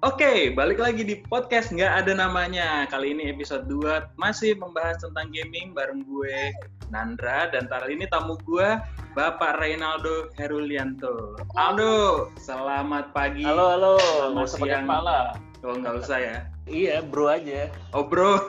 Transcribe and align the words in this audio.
Oke, 0.00 0.48
balik 0.56 0.80
lagi 0.80 1.04
di 1.04 1.20
podcast 1.28 1.76
nggak 1.76 1.92
ada 1.92 2.16
namanya. 2.16 2.88
Kali 2.88 3.12
ini 3.12 3.28
episode 3.28 3.68
2 3.68 4.16
masih 4.16 4.56
membahas 4.56 5.04
tentang 5.04 5.28
gaming 5.28 5.76
bareng 5.76 6.08
gue 6.08 6.56
Nandra 6.88 7.52
dan 7.52 7.68
kali 7.68 8.00
ini 8.00 8.08
tamu 8.08 8.40
gue 8.48 8.80
Bapak 9.12 9.60
Reynaldo 9.60 10.32
Herulianto. 10.40 11.36
Aldo, 11.52 12.32
selamat 12.40 13.12
pagi. 13.12 13.44
Halo, 13.44 13.76
halo. 13.76 13.94
Selamat 14.00 14.48
pakai 14.48 14.68
siang. 14.72 14.84
kepala. 14.88 15.18
Oh, 15.68 15.76
nggak 15.76 15.94
usah 16.00 16.16
ya. 16.16 16.36
Iya, 16.64 17.04
bro 17.04 17.28
aja. 17.28 17.68
Oh, 17.92 18.00
bro. 18.00 18.48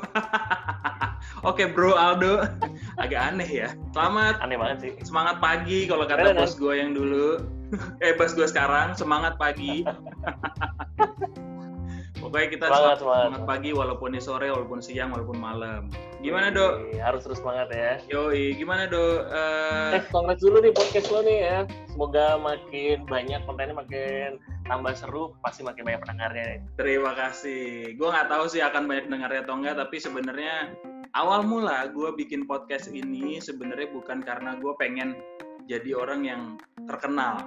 Oke, 1.51 1.67
bro 1.67 1.99
Aldo. 1.99 2.47
Agak 3.03 3.35
aneh 3.35 3.67
ya. 3.67 3.75
Selamat 3.91 4.39
Aneh 4.39 4.55
banget 4.55 4.77
sih. 4.79 4.93
semangat 5.03 5.43
pagi 5.43 5.83
kalau 5.83 6.07
kata 6.07 6.31
bos 6.31 6.55
gue 6.55 6.79
yang 6.79 6.95
dulu. 6.95 7.43
eh, 8.07 8.15
bos 8.15 8.31
gue 8.31 8.47
sekarang 8.47 8.95
semangat 8.95 9.35
pagi. 9.35 9.83
Pokoknya 12.31 12.47
kita 12.47 12.65
Semangat, 12.65 12.97
semangat, 12.97 13.27
semangat. 13.27 13.43
pagi 13.43 13.69
walaupun 13.75 14.15
ini 14.15 14.23
sore, 14.23 14.47
walaupun 14.47 14.79
siang, 14.79 15.11
walaupun 15.11 15.35
malam. 15.35 15.91
Gimana 16.23 16.47
dok? 16.47 16.95
Harus 16.95 17.27
terus 17.27 17.43
semangat 17.43 17.67
ya. 17.75 17.99
Yoi, 18.07 18.55
gimana 18.55 18.87
dok? 18.87 19.27
Eh, 19.27 19.99
Eh, 19.99 20.03
congrats 20.07 20.39
dulu 20.39 20.63
nih 20.63 20.71
podcast 20.71 21.11
lo 21.11 21.19
nih 21.21 21.37
ya. 21.43 21.59
Semoga 21.91 22.39
makin 22.39 23.03
banyak 23.03 23.43
kontennya 23.43 23.75
makin 23.75 24.39
tambah 24.63 24.95
seru, 24.95 25.35
pasti 25.43 25.59
makin 25.61 25.83
banyak 25.83 26.01
pendengarnya 26.01 26.43
nih. 26.47 26.59
terima 26.79 27.11
kasih. 27.13 27.99
Gue 27.99 28.07
nggak 28.07 28.31
tahu 28.31 28.47
sih 28.47 28.63
akan 28.63 28.87
banyak 28.87 29.11
dengarnya 29.11 29.43
atau 29.43 29.55
enggak, 29.59 29.75
tapi 29.75 29.99
sebenarnya 29.99 30.71
awal 31.11 31.43
mula 31.43 31.91
gue 31.91 32.15
bikin 32.15 32.47
podcast 32.47 32.87
ini 32.87 33.43
sebenarnya 33.43 33.91
bukan 33.91 34.23
karena 34.23 34.55
gue 34.55 34.71
pengen 34.79 35.19
jadi 35.67 35.99
orang 35.99 36.23
yang 36.23 36.41
terkenal. 36.87 37.43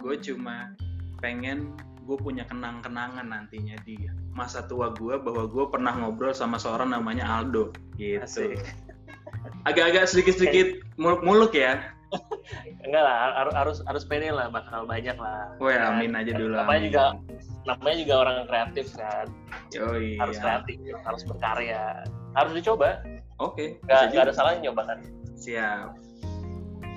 Gue 0.00 0.16
cuma 0.16 0.72
pengen 1.20 1.76
gue 2.02 2.16
punya 2.18 2.42
kenang-kenangan 2.44 3.30
nantinya 3.30 3.78
di 3.86 3.96
masa 4.34 4.66
tua 4.66 4.90
gue 4.92 5.16
bahwa 5.22 5.46
gue 5.46 5.64
pernah 5.70 5.92
ngobrol 5.94 6.34
sama 6.34 6.58
seorang 6.58 6.90
namanya 6.90 7.24
Aldo 7.24 7.70
gitu. 7.94 8.58
Agak-agak 9.62 10.10
sedikit-sedikit 10.10 10.82
muluk-muluk 10.98 11.54
ya. 11.54 11.94
Enggak 12.84 13.02
lah, 13.06 13.16
har- 13.32 13.54
harus 13.56 13.80
harus 13.88 14.04
pede 14.04 14.28
lah, 14.28 14.52
bakal 14.52 14.84
banyak 14.84 15.16
lah. 15.16 15.56
Wah, 15.56 15.70
Ya, 15.72 15.96
amin 15.96 16.12
aja 16.12 16.34
dulu. 16.36 16.58
Namanya 16.58 16.76
amin. 16.76 16.88
juga 16.90 17.04
namanya 17.62 17.96
juga 18.02 18.14
orang 18.26 18.36
kreatif 18.50 18.86
kan. 18.98 19.26
Yoi. 19.72 20.18
Harus 20.20 20.36
ya. 20.36 20.42
kreatif, 20.42 20.76
harus 21.06 21.22
berkarya. 21.24 21.84
Harus 22.36 22.52
dicoba. 22.52 23.00
Oke. 23.40 23.78
Enggak 23.86 24.12
juga. 24.12 24.20
ada 24.28 24.32
salahnya 24.34 24.60
nyoba 24.68 24.82
kan. 24.92 24.98
Siap. 25.38 25.88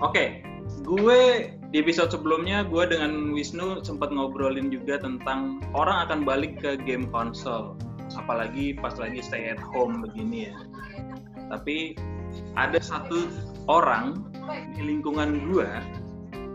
Oke, 0.04 0.44
gue 0.84 1.22
di 1.76 1.84
episode 1.84 2.08
sebelumnya 2.08 2.64
gue 2.64 2.88
dengan 2.88 3.36
Wisnu 3.36 3.84
sempat 3.84 4.08
ngobrolin 4.08 4.72
juga 4.72 4.96
tentang 4.96 5.60
orang 5.76 6.08
akan 6.08 6.24
balik 6.24 6.56
ke 6.64 6.80
game 6.88 7.12
konsol, 7.12 7.76
apalagi 8.16 8.80
pas 8.80 8.96
lagi 8.96 9.20
stay 9.20 9.52
at 9.52 9.60
home 9.60 10.00
begini 10.00 10.48
ya. 10.48 10.56
Tapi 11.52 12.00
ada 12.56 12.80
satu 12.80 13.28
orang 13.68 14.24
di 14.72 14.88
lingkungan 14.88 15.52
gue 15.52 15.68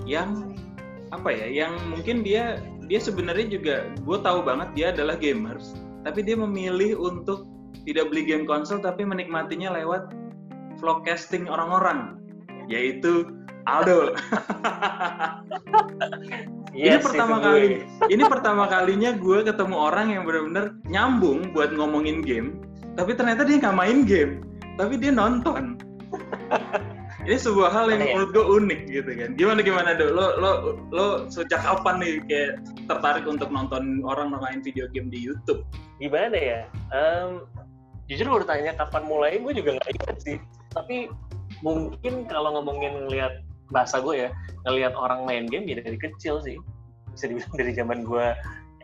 yang 0.08 0.56
apa 1.12 1.28
ya, 1.28 1.68
yang 1.68 1.76
mungkin 1.92 2.24
dia 2.24 2.56
dia 2.88 2.96
sebenarnya 2.96 3.60
juga 3.60 3.92
gue 4.00 4.18
tahu 4.24 4.40
banget 4.40 4.72
dia 4.72 4.86
adalah 4.88 5.20
gamers, 5.20 5.76
tapi 6.00 6.24
dia 6.24 6.40
memilih 6.40 6.96
untuk 6.96 7.44
tidak 7.84 8.08
beli 8.08 8.24
game 8.24 8.48
konsol 8.48 8.80
tapi 8.80 9.04
menikmatinya 9.04 9.68
lewat 9.84 10.16
vlogcasting 10.80 11.44
orang-orang 11.44 12.16
yaitu 12.72 13.28
Aldo. 13.68 14.14
ini 16.70 16.96
Yes, 16.96 17.02
pertama 17.02 17.36
itu 17.36 17.44
kali, 17.44 17.60
gue. 17.60 18.08
ini 18.14 18.22
pertama 18.24 18.64
kalinya 18.70 19.10
gue 19.18 19.38
ketemu 19.42 19.76
orang 19.76 20.06
yang 20.14 20.22
benar-benar 20.22 20.64
nyambung 20.86 21.50
buat 21.50 21.74
ngomongin 21.74 22.22
game, 22.22 22.62
tapi 22.94 23.12
ternyata 23.18 23.42
dia 23.42 23.58
nggak 23.58 23.76
main 23.76 24.06
game, 24.06 24.40
tapi 24.78 24.94
dia 24.96 25.10
nonton. 25.10 25.76
ini 27.28 27.36
sebuah 27.36 27.68
hal 27.74 27.90
yang 27.92 28.00
ya? 28.00 28.14
menurut 28.16 28.30
gue 28.32 28.44
unik 28.62 28.80
gitu 28.86 29.10
kan. 29.12 29.30
Gimana 29.36 29.60
gimana 29.60 29.90
dok? 29.98 30.10
Lo 30.14 30.26
lo 30.40 30.50
lo 30.94 31.06
sejak 31.28 31.60
kapan 31.60 32.00
nih 32.00 32.12
kayak 32.30 32.52
tertarik 32.88 33.26
untuk 33.26 33.50
nonton 33.52 34.00
orang 34.06 34.32
main 34.32 34.62
video 34.64 34.86
game 34.94 35.10
di 35.10 35.20
YouTube? 35.20 35.66
gimana 36.00 36.38
ya? 36.38 36.60
Em, 36.96 37.44
jujur 38.08 38.24
lo 38.24 38.40
tanya 38.46 38.72
kapan 38.72 39.04
mulai, 39.04 39.36
gue 39.36 39.52
juga 39.52 39.76
nggak 39.76 39.90
ingat 40.00 40.16
sih. 40.22 40.36
Tapi 40.72 41.12
mungkin 41.60 42.24
kalau 42.24 42.56
ngomongin 42.56 43.04
ngelihat 43.04 43.44
bahasa 43.70 44.02
gue 44.02 44.26
ya, 44.26 44.30
ngelihat 44.66 44.94
orang 44.94 45.24
main 45.24 45.46
game 45.46 45.66
ya 45.66 45.80
dari 45.80 45.96
kecil 45.96 46.42
sih. 46.42 46.58
Bisa 47.14 47.30
dibilang 47.30 47.54
dari 47.56 47.72
zaman 47.74 47.98
gue 48.06 48.26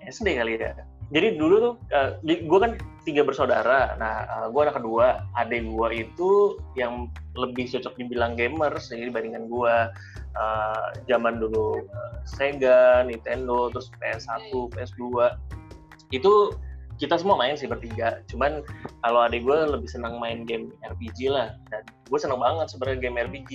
SD 0.07 0.39
kali 0.39 0.59
ya. 0.59 0.73
Jadi 1.15 1.39
dulu 1.39 1.55
tuh, 1.63 1.75
eh, 1.95 2.19
gue 2.23 2.59
kan 2.59 2.75
tiga 3.07 3.23
bersaudara. 3.23 3.95
Nah, 3.95 4.27
eh, 4.27 4.47
gue 4.51 4.61
anak 4.63 4.83
kedua. 4.83 5.23
Adik 5.39 5.63
gue 5.71 5.89
itu 6.03 6.59
yang 6.75 7.07
lebih 7.39 7.71
cocok 7.71 7.95
dibilang 7.95 8.35
gamers 8.35 8.91
jadi 8.91 9.15
dibandingkan 9.15 9.47
gue. 9.47 9.77
Eh, 10.37 10.87
zaman 11.07 11.39
dulu 11.39 11.79
eh, 11.87 12.15
Sega, 12.27 13.07
Nintendo, 13.07 13.71
terus 13.71 13.89
PS1, 14.03 14.51
PS2. 14.75 15.31
Itu 16.11 16.59
kita 16.97 17.21
semua 17.21 17.37
main 17.37 17.55
sih 17.57 17.69
bertiga. 17.69 18.25
Cuman 18.33 18.65
kalau 19.05 19.29
adik 19.29 19.45
gue 19.45 19.59
lebih 19.69 19.89
senang 19.89 20.17
main 20.17 20.49
game 20.49 20.73
RPG 20.81 21.29
lah. 21.29 21.53
Dan 21.69 21.85
gue 22.09 22.19
seneng 22.19 22.41
banget 22.41 22.73
sebenarnya 22.73 22.99
game 23.05 23.19
RPG. 23.21 23.53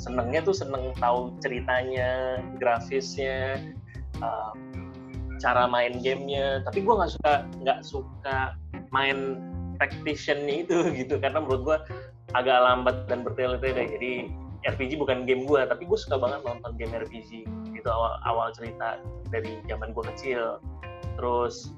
Senengnya 0.00 0.40
tuh 0.40 0.56
seneng 0.56 0.96
tahu 0.96 1.36
ceritanya, 1.44 2.40
grafisnya, 2.56 3.60
uh, 4.24 4.52
cara 5.40 5.68
main 5.68 6.00
gamenya. 6.00 6.64
Tapi 6.64 6.80
gue 6.80 6.94
nggak 6.96 7.12
suka 7.12 7.34
nggak 7.60 7.80
suka 7.84 8.56
main 8.88 9.36
tacticiannya 9.76 10.66
itu 10.66 10.76
gitu 11.04 11.20
karena 11.20 11.44
menurut 11.44 11.62
gue 11.62 11.78
agak 12.32 12.56
lambat 12.56 13.04
dan 13.06 13.20
bertele-tele. 13.20 13.84
Jadi 13.84 14.12
RPG 14.66 14.98
bukan 14.98 15.22
game 15.22 15.46
gue, 15.46 15.60
tapi 15.68 15.86
gue 15.86 15.94
suka 15.94 16.18
banget 16.18 16.40
nonton 16.42 16.72
game 16.80 16.92
RPG. 16.96 17.44
Itu 17.76 17.88
awal 17.88 18.16
awal 18.24 18.48
cerita 18.56 18.98
dari 19.28 19.60
zaman 19.68 19.92
gue 19.92 20.04
kecil. 20.16 20.58
Terus 21.14 21.76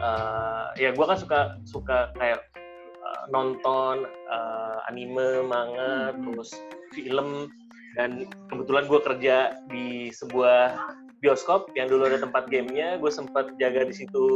eh, 0.00 0.66
ya 0.78 0.90
gue 0.94 1.04
kan 1.04 1.18
suka 1.18 1.40
suka 1.64 2.12
kayak 2.18 2.40
eh, 3.02 3.22
nonton 3.30 4.06
eh, 4.08 4.88
anime, 4.90 5.46
manga, 5.46 6.12
Hmm. 6.12 6.32
terus 6.32 6.50
film 6.92 7.50
dan 7.96 8.24
kebetulan 8.48 8.88
gue 8.88 9.00
kerja 9.04 9.36
di 9.68 10.08
sebuah 10.12 10.76
bioskop 11.22 11.70
yang 11.78 11.86
dulu 11.86 12.10
ada 12.10 12.18
tempat 12.18 12.50
gamenya, 12.50 12.98
gue 12.98 13.06
sempat 13.12 13.54
jaga 13.54 13.86
di 13.86 13.94
situ 13.94 14.26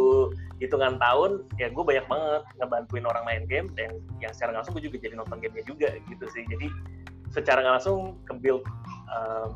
hitungan 0.62 1.02
tahun, 1.02 1.42
ya 1.58 1.66
gue 1.66 1.82
banyak 1.82 2.06
banget 2.06 2.42
ngebantuin 2.62 3.04
orang 3.10 3.24
main 3.26 3.44
game 3.50 3.68
dan 3.74 3.98
yang 4.22 4.30
secara 4.30 4.62
langsung 4.62 4.78
gue 4.78 4.86
juga 4.86 5.02
jadi 5.02 5.18
nonton 5.18 5.42
gamenya 5.42 5.66
juga 5.66 5.88
gitu 6.06 6.24
sih. 6.30 6.46
Jadi 6.46 6.70
secara 7.34 7.58
langsung 7.66 8.22
ke 8.22 8.38
build 8.38 8.62
eh, 9.10 9.48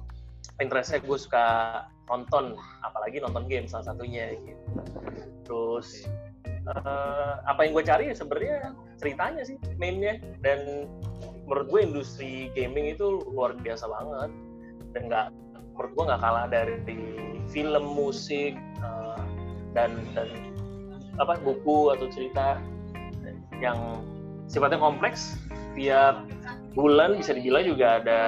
interestnya 0.60 1.00
gue 1.00 1.18
suka 1.18 1.46
nonton, 2.10 2.58
apalagi 2.84 3.22
nonton 3.22 3.46
game 3.48 3.66
salah 3.66 3.92
satunya 3.92 4.36
gitu. 4.36 4.64
Terus 5.46 6.04
eh, 6.46 7.32
apa 7.46 7.60
yang 7.64 7.72
gue 7.74 7.84
cari 7.86 8.04
ya 8.12 8.14
sebenarnya 8.14 8.76
ceritanya 9.00 9.42
sih 9.46 9.56
mainnya. 9.80 10.20
Dan 10.44 10.90
menurut 11.48 11.66
gue 11.70 11.80
industri 11.82 12.52
gaming 12.52 12.94
itu 12.94 13.24
luar 13.32 13.56
biasa 13.56 13.88
banget. 13.88 14.30
Dan 14.92 15.02
nggak 15.08 15.26
menurut 15.74 15.92
gue 15.96 16.04
nggak 16.12 16.22
kalah 16.22 16.46
dari 16.50 16.76
film 17.50 17.84
musik 17.96 18.54
eh, 18.58 19.22
dan 19.72 19.96
dan 20.12 20.28
apa 21.18 21.36
buku 21.40 21.92
atau 21.92 22.06
cerita 22.12 22.60
yang 23.60 23.78
sifatnya 24.50 24.80
kompleks. 24.80 25.38
Tiap 25.78 26.26
bulan 26.74 27.16
bisa 27.16 27.32
dibilang 27.32 27.62
juga 27.64 28.02
ada 28.02 28.20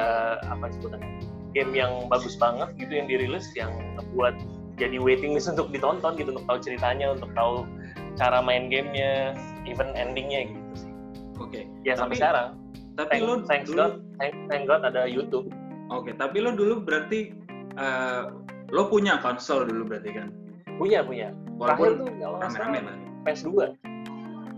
apa 0.47 0.71
sebutannya 0.71 1.22
game 1.53 1.73
yang 1.73 2.09
bagus 2.09 2.35
banget 2.37 2.69
gitu 2.77 2.93
yang 2.93 3.07
dirilis 3.09 3.47
yang 3.55 3.71
buat 4.13 4.35
jadi 4.81 4.97
waiting 4.99 5.37
list 5.37 5.53
untuk 5.53 5.69
ditonton 5.71 6.17
gitu 6.17 6.33
untuk 6.33 6.45
tahu 6.49 6.59
ceritanya 6.61 7.13
untuk 7.13 7.29
tahu 7.37 7.69
cara 8.17 8.41
main 8.41 8.69
gamenya 8.69 9.37
even 9.65 9.93
endingnya 9.95 10.49
gitu 10.49 10.73
sih 10.77 10.93
Oke. 11.39 11.61
ya 11.85 11.95
sampai 11.95 12.17
Tapi- 12.17 12.21
sekarang 12.21 12.49
Tapi 12.93 13.09
thank, 13.09 13.25
lo 13.25 13.35
thanks 13.49 13.69
dulu, 13.73 13.79
God 13.79 13.93
thank, 14.21 14.35
thank 14.53 14.65
God 14.69 14.85
ada 14.85 15.09
YouTube 15.09 15.49
oke. 15.89 16.13
Tapi 16.13 16.45
lo 16.45 16.53
dulu 16.53 16.85
berarti 16.85 17.33
eh, 17.73 18.23
lo 18.69 18.83
punya 18.89 19.17
konsol 19.21 19.65
dulu 19.65 19.89
berarti 19.89 20.11
kan? 20.13 20.29
punya 20.77 21.01
punya 21.05 21.33
terakhir 21.61 21.97
Walaupun 21.97 22.09
tuh 22.09 22.15
kalau 22.21 22.37
salah 22.49 22.81
lah. 22.81 22.97
PS2 23.23 23.49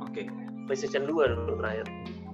Oke. 0.01 0.23
PlayStation 0.67 1.05
2 1.05 1.11
dulu 1.35 1.53
terakhir 1.61 1.87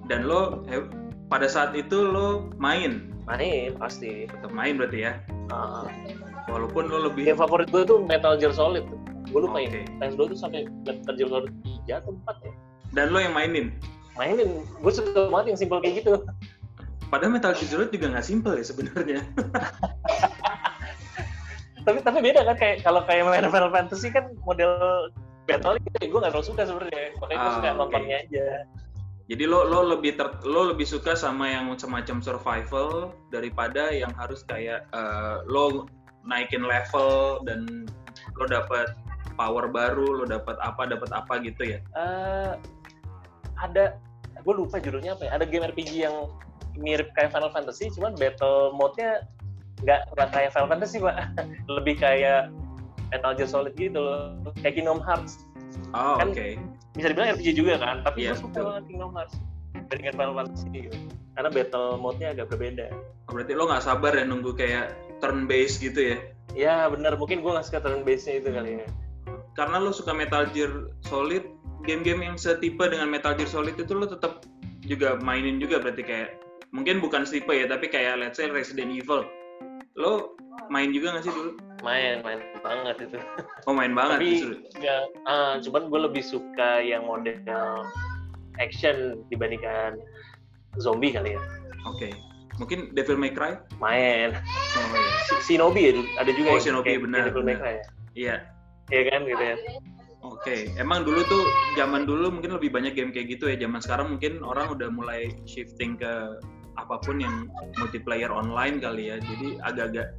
Dan 0.07 0.25
lo 0.25 0.65
eh, 0.69 0.85
pada 1.27 1.45
saat 1.45 1.71
itu 1.73 2.01
lo 2.01 2.49
main, 2.57 3.13
main 3.33 3.71
pasti 3.73 4.25
tetap 4.25 4.51
main 4.51 4.75
berarti 4.75 4.99
ya. 5.01 5.13
Ah, 5.47 5.87
Walaupun 6.43 6.85
lo 6.85 7.07
lebih 7.07 7.23
game 7.25 7.37
favorit 7.37 7.69
gue 7.69 7.83
tuh 7.83 8.01
Metal 8.01 8.35
Gear 8.35 8.51
Solid 8.51 8.83
gue 9.23 9.39
lupa 9.39 9.55
Oke. 9.55 9.63
ini 9.63 9.81
PS2 9.95 10.21
tuh 10.27 10.37
sampai 10.37 10.65
Metal 10.83 11.13
Gear 11.13 11.29
Solid 11.29 11.53
3 11.87 12.01
atau 12.01 12.11
4 12.19 12.43
ya 12.43 12.51
dan 12.91 13.05
lo 13.07 13.17
yang 13.17 13.31
mainin. 13.31 13.71
mainin 14.13 14.49
gue 14.65 14.91
suka 14.91 15.29
banget 15.29 15.45
yang 15.47 15.59
simple 15.59 15.79
kayak 15.79 16.03
gitu 16.03 16.19
Padahal 17.07 17.31
Metal 17.31 17.53
Gear 17.53 17.69
Solid 17.69 17.89
juga 17.89 18.05
nggak 18.09 18.25
simple 18.25 18.53
ya 18.53 18.65
sebenarnya. 18.65 19.21
tapi 21.81 21.97
tapi 21.99 22.19
beda 22.21 22.41
kan 22.43 22.55
kayak 22.55 22.75
kalau 22.81 23.01
kayak 23.03 23.25
main 23.25 23.47
Final 23.47 23.71
Fantasy 23.71 24.09
kan 24.09 24.29
model 24.43 25.09
battle 25.43 25.77
gitu 25.79 25.97
gue 26.03 26.19
nggak 26.19 26.31
terlalu 26.31 26.47
suka 26.47 26.61
sebenarnya 26.63 27.05
makanya 27.17 27.37
gue 27.37 27.47
Ah, 27.47 27.55
suka 27.55 27.67
oke. 27.67 27.77
nontonnya 27.79 28.17
aja 28.21 28.45
Jadi 29.31 29.47
lo 29.47 29.63
lo 29.63 29.95
lebih 29.95 30.19
ter, 30.19 30.27
lo 30.43 30.75
lebih 30.75 30.83
suka 30.83 31.15
sama 31.15 31.47
yang 31.47 31.71
semacam 31.79 32.19
survival 32.19 33.15
daripada 33.31 33.95
yang 33.95 34.11
harus 34.19 34.43
kayak 34.43 34.83
eh, 34.91 35.35
lo 35.47 35.87
naikin 36.27 36.67
level 36.67 37.39
dan 37.47 37.87
lo 38.35 38.45
dapat 38.51 38.91
power 39.39 39.71
baru, 39.71 40.19
lo 40.19 40.25
dapat 40.27 40.59
apa 40.59 40.83
dapat 40.83 41.09
apa 41.15 41.39
gitu 41.47 41.63
ya. 41.63 41.79
Eh, 41.95 42.53
ada 43.55 43.95
gue 44.41 44.53
lupa 44.57 44.81
judulnya 44.81 45.15
apa 45.15 45.29
ya 45.29 45.31
ada 45.37 45.45
game 45.47 45.63
RPG 45.69 46.03
yang 46.03 46.27
mirip 46.75 47.13
kayak 47.13 47.31
Final 47.31 47.53
Fantasy 47.53 47.93
cuman 47.93 48.17
battle 48.17 48.73
mode-nya 48.73 49.21
nggak 49.85 50.01
nggak 50.17 50.29
kayak 50.33 50.49
Final 50.51 50.69
Fantasy 50.71 50.97
pak 50.97 51.15
lebih 51.77 51.95
kayak 52.01 52.49
Metal 53.13 53.31
Gear 53.37 53.49
Solid 53.49 53.73
gitu 53.77 54.01
loh 54.01 54.39
kayak 54.59 54.75
Kingdom 54.75 54.99
Hearts 55.03 55.45
Oh, 55.95 56.19
Kan- 56.19 56.35
oke. 56.35 56.55
Bisa 56.91 57.07
dibilang 57.09 57.35
RPG 57.35 57.49
juga 57.55 57.73
kan 57.79 57.95
tapi 58.03 58.27
Iya, 58.27 58.35
gue 58.35 58.39
suka 58.43 58.49
betul. 58.51 58.63
banget 58.67 58.83
Kingdom 58.91 59.11
Hearts 59.15 59.35
dibandingkan 59.71 60.13
Final 60.19 60.33
Fantasy 60.35 60.67
gitu 60.71 60.97
karena 61.31 61.49
battle 61.49 61.87
mode-nya 61.95 62.27
agak 62.35 62.47
berbeda 62.51 62.87
Berarti 63.31 63.51
lo 63.55 63.63
nggak 63.71 63.83
sabar 63.83 64.11
ya 64.11 64.27
nunggu 64.27 64.51
kayak 64.51 64.91
turn 65.23 65.47
based 65.47 65.79
gitu 65.79 66.11
ya. 66.11 66.17
ya 66.51 66.75
benar 66.91 67.15
mungkin 67.15 67.39
gue 67.39 67.47
nggak 67.47 67.63
suka 67.63 67.79
turn 67.79 68.03
base-nya 68.03 68.43
itu 68.43 68.49
kali 68.51 68.71
ya 68.83 68.87
Karena 69.51 69.79
lo 69.79 69.91
suka 69.91 70.15
Metal 70.15 70.47
Gear 70.51 70.91
Solid, 71.03 71.43
game-game 71.83 72.23
yang 72.23 72.35
setipe 72.35 72.79
dengan 72.87 73.07
Metal 73.07 73.35
Gear 73.35 73.47
Solid 73.47 73.75
itu 73.75 73.91
lo 73.91 74.07
tetap 74.07 74.43
juga 74.83 75.19
mainin 75.19 75.59
juga 75.59 75.79
berarti 75.83 76.03
kayak 76.03 76.29
mungkin 76.71 77.03
bukan 77.03 77.27
setipe 77.27 77.51
ya, 77.51 77.67
tapi 77.67 77.91
kayak 77.91 78.15
let's 78.15 78.39
say 78.39 78.47
Resident 78.47 78.95
Evil. 78.95 79.27
Lo 79.99 80.39
main 80.71 80.95
juga 80.95 81.11
nggak 81.15 81.23
sih 81.27 81.33
dulu? 81.35 81.51
Main 81.81 82.21
main 82.21 82.39
banget 82.61 82.95
itu 83.09 83.17
Oh 83.65 83.73
main 83.73 83.91
banget 83.91 84.17
tapi 84.17 84.29
justru. 84.37 84.53
ya 84.79 84.97
ah, 85.25 85.57
cuman 85.57 85.89
gue 85.89 85.99
lebih 86.05 86.23
suka 86.23 86.79
yang 86.79 87.05
model 87.05 87.37
action 88.57 89.21
dibandingkan 89.27 89.97
zombie 90.77 91.11
kali 91.11 91.35
ya 91.35 91.41
Oke. 91.89 92.13
Mungkin 92.61 92.93
Devil 92.93 93.17
May 93.17 93.33
Cry? 93.33 93.57
main 93.81 94.37
Oh 94.77 94.85
iya. 94.93 95.41
Shinobi 95.41 95.81
ya 95.81 95.91
ada 96.21 96.29
juga 96.29 96.47
Oh, 96.47 96.55
yang 96.55 96.63
Shinobi, 96.63 96.85
kayak 96.87 97.01
benar, 97.01 97.21
Devil 97.25 97.41
May 97.41 97.57
benar. 97.57 97.61
Cry 97.61 97.73
ya 97.73 97.83
Iya. 98.13 98.35
Iya 98.87 99.01
kan 99.07 99.19
gitu 99.25 99.43
ya 99.43 99.57
Oke. 100.21 100.69
Emang 100.77 101.01
dulu 101.01 101.25
tuh 101.25 101.43
zaman 101.73 102.05
dulu 102.05 102.29
mungkin 102.29 102.53
lebih 102.53 102.69
banyak 102.69 102.93
game 102.93 103.09
kayak 103.09 103.33
gitu 103.33 103.49
ya. 103.49 103.57
Zaman 103.57 103.81
sekarang 103.81 104.07
mungkin 104.13 104.45
orang 104.45 104.69
udah 104.69 104.93
mulai 104.93 105.33
shifting 105.49 105.97
ke 105.97 106.37
apa 106.77 107.01
pun 107.01 107.17
yang 107.17 107.49
multiplayer 107.75 108.29
online 108.29 108.77
kali 108.77 109.09
ya. 109.09 109.17
Jadi 109.17 109.57
agak-agak 109.59 110.13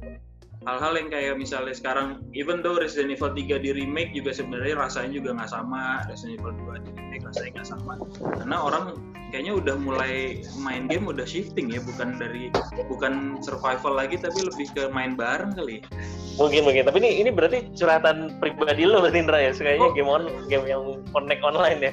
hal-hal 0.63 0.93
yang 0.95 1.09
kayak 1.11 1.35
misalnya 1.35 1.75
sekarang 1.75 2.23
even 2.31 2.63
though 2.63 2.79
Resident 2.79 3.11
Evil 3.11 3.35
3 3.35 3.59
di 3.59 3.69
remake 3.75 4.15
juga 4.15 4.31
sebenarnya 4.31 4.79
rasanya 4.79 5.11
juga 5.19 5.29
nggak 5.35 5.51
sama 5.51 6.07
Resident 6.07 6.39
Evil 6.39 6.53
2 6.79 6.85
di 6.87 6.89
remake 6.95 7.23
rasanya 7.27 7.49
nggak 7.59 7.67
sama. 7.67 7.93
Karena 8.39 8.57
orang 8.63 8.83
kayaknya 9.33 9.53
udah 9.59 9.75
mulai 9.81 10.45
main 10.61 10.85
game 10.87 11.09
udah 11.09 11.25
shifting 11.25 11.73
ya 11.73 11.81
bukan 11.83 12.15
dari 12.21 12.53
bukan 12.87 13.41
survival 13.41 13.97
lagi 13.97 14.15
tapi 14.21 14.39
lebih 14.45 14.67
ke 14.71 14.83
main 14.93 15.19
bareng 15.19 15.51
kali. 15.57 15.83
Mungkin 16.39 16.61
mungkin. 16.65 16.83
Tapi 16.87 16.97
ini 17.03 17.09
ini 17.27 17.29
berarti 17.29 17.69
curhatan 17.75 18.39
pribadi 18.39 18.87
lo 18.87 19.03
berarti 19.03 19.19
Indra 19.19 19.37
ya? 19.43 19.51
Sukanya 19.51 19.83
Oh. 19.83 19.91
game 19.91 20.09
on 20.09 20.23
game 20.47 20.65
yang 20.65 21.03
connect 21.11 21.43
online 21.43 21.79
ya? 21.83 21.91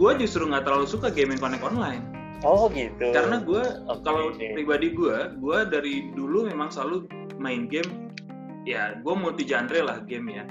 Gue 0.00 0.16
justru 0.16 0.48
nggak 0.48 0.64
terlalu 0.64 0.86
suka 0.88 1.12
game 1.12 1.36
yang 1.36 1.40
connect 1.44 1.62
online. 1.62 2.02
Oh 2.42 2.66
gitu. 2.74 3.14
Karena 3.14 3.38
gue 3.38 3.62
Oke. 3.86 4.02
kalau 4.02 4.34
pribadi 4.34 4.90
gue 4.90 5.16
gue 5.38 5.58
dari 5.70 6.10
dulu 6.10 6.50
memang 6.50 6.74
selalu 6.74 7.06
main 7.42 7.66
game 7.66 8.14
ya 8.62 8.94
gue 9.02 9.14
multi 9.14 9.42
genre 9.42 9.80
lah 9.82 9.98
game 10.06 10.30
ya. 10.30 10.44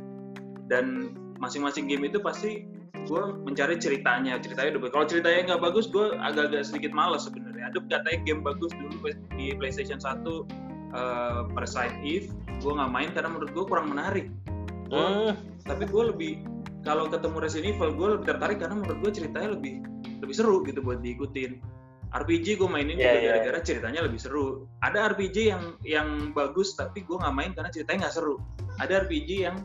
Dan 0.67 1.15
masing-masing 1.39 1.87
game 1.87 2.03
itu 2.07 2.19
pasti 2.19 2.67
gue 3.07 3.23
mencari 3.47 3.81
ceritanya 3.81 4.37
ceritanya 4.37 4.77
udah 4.77 4.91
kalau 4.93 5.05
ceritanya 5.09 5.55
nggak 5.55 5.61
bagus 5.63 5.89
gue 5.89 6.13
agak-agak 6.19 6.67
sedikit 6.67 6.91
males 6.91 7.23
sebenarnya. 7.25 7.71
Ada 7.71 7.79
katanya 7.87 8.19
game 8.27 8.41
bagus 8.43 8.71
dulu 8.75 9.15
di 9.39 9.55
PlayStation 9.55 9.97
1 9.97 10.27
uh, 10.27 11.47
Parasite 11.55 11.95
Eve 12.03 12.29
gue 12.61 12.71
nggak 12.77 12.91
main 12.93 13.09
karena 13.15 13.29
menurut 13.31 13.51
gue 13.55 13.65
kurang 13.65 13.89
menarik. 13.89 14.27
Gua- 14.91 15.31
hmm, 15.31 15.65
tapi 15.65 15.87
gue 15.87 16.03
lebih 16.13 16.33
kalau 16.81 17.07
ketemu 17.09 17.37
Resident 17.41 17.67
Evil 17.77 17.91
gue 17.93 18.07
lebih 18.17 18.25
tertarik 18.27 18.57
karena 18.59 18.75
menurut 18.81 18.97
gue 19.01 19.11
ceritanya 19.23 19.55
lebih 19.55 19.81
lebih 20.21 20.35
seru 20.35 20.61
gitu 20.65 20.81
buat 20.81 21.01
diikutin 21.01 21.61
RPG 22.11 22.59
gue 22.59 22.67
mainin 22.67 22.99
Iya, 22.99 23.07
juga 23.07 23.15
iya. 23.15 23.23
gara-gara 23.31 23.59
ceritanya 23.63 24.01
lebih 24.03 24.19
seru. 24.19 24.67
Ada 24.83 25.15
RPG 25.15 25.37
yang 25.47 25.63
yang 25.87 26.07
bagus 26.35 26.75
tapi 26.75 27.07
gue 27.07 27.15
nggak 27.15 27.35
main 27.35 27.51
karena 27.55 27.71
ceritanya 27.71 28.07
nggak 28.07 28.15
seru. 28.19 28.35
Ada 28.83 29.07
RPG 29.07 29.29
yang 29.47 29.63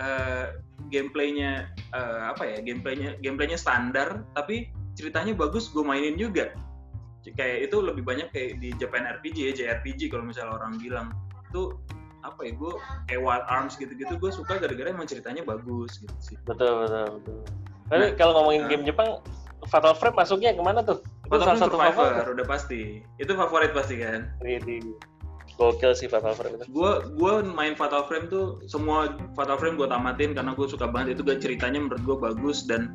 eh, 0.00 0.56
gameplaynya 0.88 1.68
eh, 1.92 2.20
apa 2.32 2.42
ya 2.48 2.58
gameplaynya 2.64 3.20
gameplaynya 3.20 3.60
standar 3.60 4.24
tapi 4.32 4.72
ceritanya 4.96 5.36
bagus 5.36 5.68
gue 5.68 5.84
mainin 5.84 6.16
juga. 6.16 6.56
Kayak 7.36 7.70
itu 7.70 7.76
lebih 7.78 8.02
banyak 8.02 8.28
kayak 8.34 8.58
di 8.58 8.72
Japan 8.80 9.06
RPG 9.20 9.36
ya 9.38 9.52
JRPG 9.52 10.08
kalau 10.10 10.24
misalnya 10.24 10.56
orang 10.58 10.80
bilang. 10.80 11.12
Itu 11.52 11.76
apa 12.22 12.46
ya 12.46 12.54
gue 12.54 12.72
kayak 13.10 13.20
Wild 13.20 13.46
Arms 13.50 13.74
gitu-gitu 13.76 14.14
gue 14.14 14.30
suka 14.30 14.54
gara-gara 14.56 14.88
emang 14.88 15.10
ceritanya 15.10 15.44
bagus 15.44 16.00
gitu 16.00 16.14
sih. 16.24 16.36
Betul 16.48 16.88
betul 16.88 17.20
betul. 17.20 17.38
Tapi 17.92 17.98
Nah, 18.00 18.10
kalau 18.16 18.32
ngomongin 18.40 18.62
nah. 18.64 18.70
game 18.72 18.84
Jepang 18.88 19.10
Fatal 19.70 19.94
Frame 19.94 20.16
masuknya 20.18 20.50
ke 20.54 20.62
mana 20.62 20.82
tuh? 20.82 20.98
Itu 21.26 21.38
Fatal 21.38 21.46
salah 21.54 21.60
satu 21.60 21.76
Survivor 21.78 22.04
favorit 22.10 22.34
udah 22.34 22.46
pasti. 22.46 22.82
Itu 23.22 23.32
favorit 23.38 23.70
pasti 23.70 23.94
kan? 24.02 24.30
Di, 24.42 24.82
gokil 25.54 25.92
sih 25.94 26.08
Fatal 26.10 26.34
Frame 26.34 26.58
itu. 26.58 26.64
Gue 26.72 26.92
gue 27.14 27.32
main 27.46 27.78
Fatal 27.78 28.04
Frame 28.08 28.26
tuh 28.26 28.58
semua 28.66 29.14
Fatal 29.38 29.56
Frame 29.60 29.78
gue 29.78 29.86
tamatin 29.86 30.34
karena 30.34 30.52
gue 30.56 30.66
suka 30.66 30.88
banget. 30.90 31.18
Itu 31.18 31.22
gak 31.22 31.40
ceritanya 31.44 31.78
menurut 31.78 32.02
gue 32.02 32.16
bagus 32.18 32.66
dan 32.66 32.90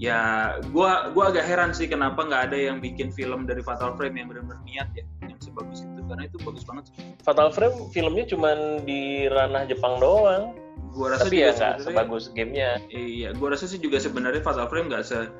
ya 0.00 0.56
gue 0.72 0.90
gua 1.12 1.28
agak 1.28 1.44
heran 1.44 1.76
sih 1.76 1.84
kenapa 1.84 2.24
nggak 2.24 2.48
ada 2.48 2.56
yang 2.56 2.80
bikin 2.80 3.12
film 3.12 3.44
dari 3.44 3.60
Fatal 3.60 3.92
Frame 4.00 4.16
yang 4.16 4.32
benar-benar 4.32 4.64
niat 4.64 4.88
ya 4.96 5.04
yang 5.28 5.36
sebagus 5.38 5.84
itu. 5.84 6.00
Karena 6.08 6.26
itu 6.26 6.36
bagus 6.42 6.64
banget 6.66 6.84
sih. 6.90 6.94
Fatal 7.22 7.48
Frame 7.52 7.76
filmnya 7.92 8.24
cuman 8.26 8.82
di 8.88 9.28
ranah 9.28 9.68
Jepang 9.68 10.00
doang. 10.00 10.56
Gue 10.90 11.06
rasa 11.06 11.28
tapi 11.28 11.38
ya 11.38 11.52
juga 11.52 11.54
sebenarnya- 11.54 11.84
sebagus 11.86 12.24
gamenya. 12.34 12.70
Iya, 12.90 13.28
gue 13.36 13.48
rasa 13.52 13.64
sih 13.70 13.78
juga 13.78 14.02
sebenarnya 14.02 14.42
Fatal 14.42 14.66
Frame 14.66 14.90
nggak 14.90 15.04
se 15.06 15.30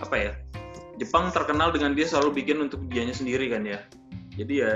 apa 0.00 0.16
ya. 0.16 0.32
Jepang 1.00 1.32
terkenal 1.32 1.72
dengan 1.72 1.96
dia 1.96 2.06
selalu 2.06 2.44
bikin 2.44 2.62
untuk 2.62 2.84
dianya 2.88 3.16
sendiri 3.16 3.50
kan 3.50 3.66
ya. 3.66 3.80
Jadi 4.38 4.54
ya 4.64 4.72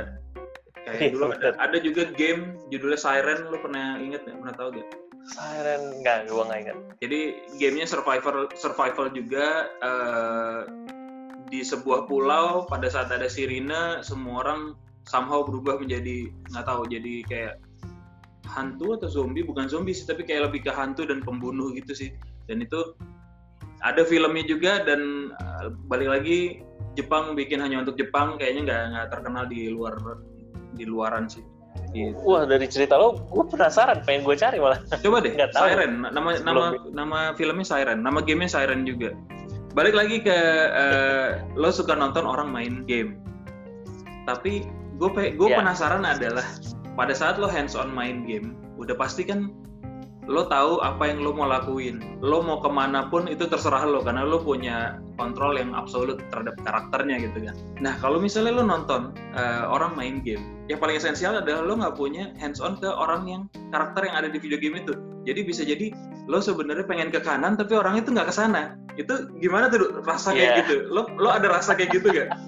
kayak 0.87 1.01
Iya, 1.01 1.13
dulu 1.13 1.25
ada, 1.35 1.49
ada 1.59 1.79
juga 1.83 2.03
game 2.15 2.61
judulnya 2.71 3.01
Siren, 3.01 3.51
lo 3.51 3.59
pernah 3.59 3.99
inget 3.99 4.23
nggak? 4.23 4.37
Pernah 4.39 4.57
tahu 4.57 4.69
gak? 4.79 4.89
Siren 5.27 5.83
nggak 6.07 6.31
gua 6.31 6.47
nggak 6.47 6.61
ingat 6.63 6.77
Jadi 7.03 7.21
gamenya 7.59 7.87
survival 7.91 8.47
survival 8.55 9.11
juga 9.11 9.67
eh, 9.83 10.61
di 11.51 11.63
sebuah 11.63 12.07
pulau 12.07 12.67
pada 12.67 12.87
saat 12.91 13.11
ada 13.11 13.27
sirine 13.27 14.03
semua 14.03 14.47
orang 14.47 14.61
somehow 15.07 15.47
berubah 15.47 15.79
menjadi 15.79 16.31
nggak 16.51 16.67
tahu 16.67 16.83
jadi 16.91 17.15
kayak 17.27 17.55
hantu 18.47 18.99
atau 18.99 19.11
zombie 19.11 19.43
bukan 19.43 19.67
zombie 19.67 19.95
sih 19.95 20.07
tapi 20.07 20.27
kayak 20.27 20.51
lebih 20.51 20.67
ke 20.67 20.73
hantu 20.75 21.07
dan 21.07 21.23
pembunuh 21.23 21.75
gitu 21.75 21.95
sih 21.95 22.11
dan 22.51 22.63
itu 22.63 22.95
ada 23.87 24.03
filmnya 24.03 24.43
juga 24.43 24.83
dan 24.83 25.31
eh, 25.63 25.71
balik 25.87 26.11
lagi 26.11 26.39
Jepang 26.97 27.37
bikin 27.37 27.61
hanya 27.61 27.85
untuk 27.85 27.95
Jepang 27.95 28.35
kayaknya 28.37 28.63
nggak 28.67 28.83
nggak 28.93 29.07
terkenal 29.13 29.45
di 29.47 29.71
luar 29.71 29.95
di 30.75 30.85
luaran 30.85 31.31
sih 31.31 31.45
Gitu. 31.93 32.17
wah 32.25 32.49
dari 32.49 32.65
cerita 32.69 32.97
lo 32.97 33.21
gue 33.29 33.45
penasaran 33.53 34.01
pengen 34.05 34.25
gue 34.25 34.33
cari 34.33 34.57
malah 34.57 34.81
Coba 35.01 35.21
deh, 35.21 35.33
Nggak 35.37 35.53
tahu. 35.53 35.65
Siren. 35.71 35.93
Nama 36.09 36.31
nama 36.41 36.65
nama 36.89 37.19
filmnya 37.37 37.65
Siren. 37.69 38.01
Nama 38.01 38.21
gamenya 38.25 38.49
Siren 38.53 38.89
juga. 38.89 39.13
Balik 39.77 39.93
lagi 39.93 40.25
ke 40.25 40.33
eh, 40.73 41.29
lo 41.53 41.69
suka 41.69 41.93
nonton 41.93 42.25
orang 42.25 42.49
main 42.49 42.85
game. 42.89 43.21
Tapi 44.25 44.65
gue 44.97 45.09
gue 45.37 45.49
Ya. 45.49 45.61
penasaran 45.61 46.05
adalah 46.05 46.45
pada 46.97 47.13
saat 47.13 47.37
lo 47.37 47.45
hands 47.49 47.77
on 47.77 47.93
main 47.93 48.25
game, 48.25 48.57
udah 48.81 48.97
pasti 48.97 49.25
kan 49.25 49.53
lo 50.27 50.51
tahu 50.51 50.83
apa 50.83 51.07
yang 51.07 51.23
lo 51.23 51.31
mau 51.31 51.47
lakuin. 51.47 52.03
Lo 52.19 52.43
mau 52.43 52.59
ke 52.59 52.67
mana 52.67 53.07
pun 53.07 53.31
itu 53.31 53.47
terserah 53.47 53.87
lo 53.87 54.03
karena 54.03 54.27
lo 54.27 54.43
punya 54.43 54.99
kontrol 55.17 55.55
yang 55.57 55.73
absolut 55.73 56.19
terhadap 56.35 56.59
karakternya 56.67 57.23
gitu 57.23 57.47
kan. 57.47 57.55
Nah 57.79 57.95
kalau 58.03 58.19
misalnya 58.19 58.59
lo 58.59 58.67
nonton 58.67 59.15
eh, 59.39 59.65
orang 59.67 59.95
main 59.95 60.21
game, 60.27 60.43
yang 60.67 60.83
paling 60.83 60.99
esensial 60.99 61.39
adalah 61.39 61.63
lo 61.63 61.75
nggak 61.79 61.97
punya 61.97 62.35
hands 62.43 62.59
on 62.59 62.77
ke 62.83 62.91
orang 62.91 63.25
yang 63.31 63.43
karakter 63.71 64.03
yang 64.11 64.17
ada 64.19 64.29
di 64.29 64.39
video 64.43 64.59
game 64.59 64.83
itu. 64.83 64.99
Jadi 65.27 65.41
bisa 65.47 65.63
jadi 65.63 65.95
lo 66.27 66.43
sebenarnya 66.43 66.87
pengen 66.91 67.15
ke 67.15 67.23
kanan 67.23 67.55
tapi 67.55 67.79
orangnya 67.79 68.03
tuh 68.03 68.13
nggak 68.19 68.29
ke 68.31 68.35
sana. 68.35 68.75
Itu 68.99 69.31
gimana 69.39 69.71
tuh 69.71 70.03
rasa 70.03 70.35
kayak 70.35 70.43
Iya. 70.43 70.59
gitu? 70.67 70.75
Lo 70.91 71.07
lo 71.23 71.31
ada 71.31 71.47
rasa 71.55 71.79
kayak 71.79 71.95
gitu 71.95 72.11
gak? 72.11 72.35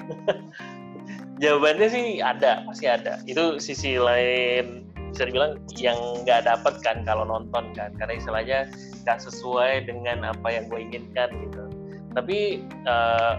jawabannya 1.39 1.89
sih 1.89 2.07
ada 2.19 2.67
pasti 2.67 2.87
ada 2.91 3.23
itu 3.31 3.63
sisi 3.63 3.95
lain 3.95 4.88
bisa 5.13 5.25
dibilang 5.29 5.59
yang 5.79 5.99
nggak 6.25 6.47
dapet 6.47 6.75
kan 6.85 7.03
kalau 7.05 7.25
nonton 7.25 7.73
kan. 7.75 7.91
Karena 7.97 8.15
istilahnya 8.17 8.59
nggak 9.05 9.19
sesuai 9.23 9.89
dengan 9.89 10.27
apa 10.27 10.49
yang 10.53 10.69
gue 10.69 10.81
inginkan 10.81 11.29
gitu. 11.49 11.65
Tapi 12.13 12.65
eh, 12.67 13.35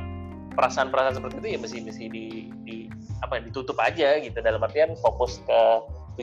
perasaan-perasaan 0.53 1.17
seperti 1.17 1.35
itu 1.39 1.49
ya 1.55 1.59
mesti 1.61 1.77
mesti 1.85 2.05
di, 2.11 2.25
di 2.65 2.77
apa 3.21 3.41
ditutup 3.43 3.77
aja 3.79 4.19
gitu. 4.19 4.37
Dalam 4.39 4.61
artian 4.61 4.97
fokus 4.99 5.39
ke 5.45 5.61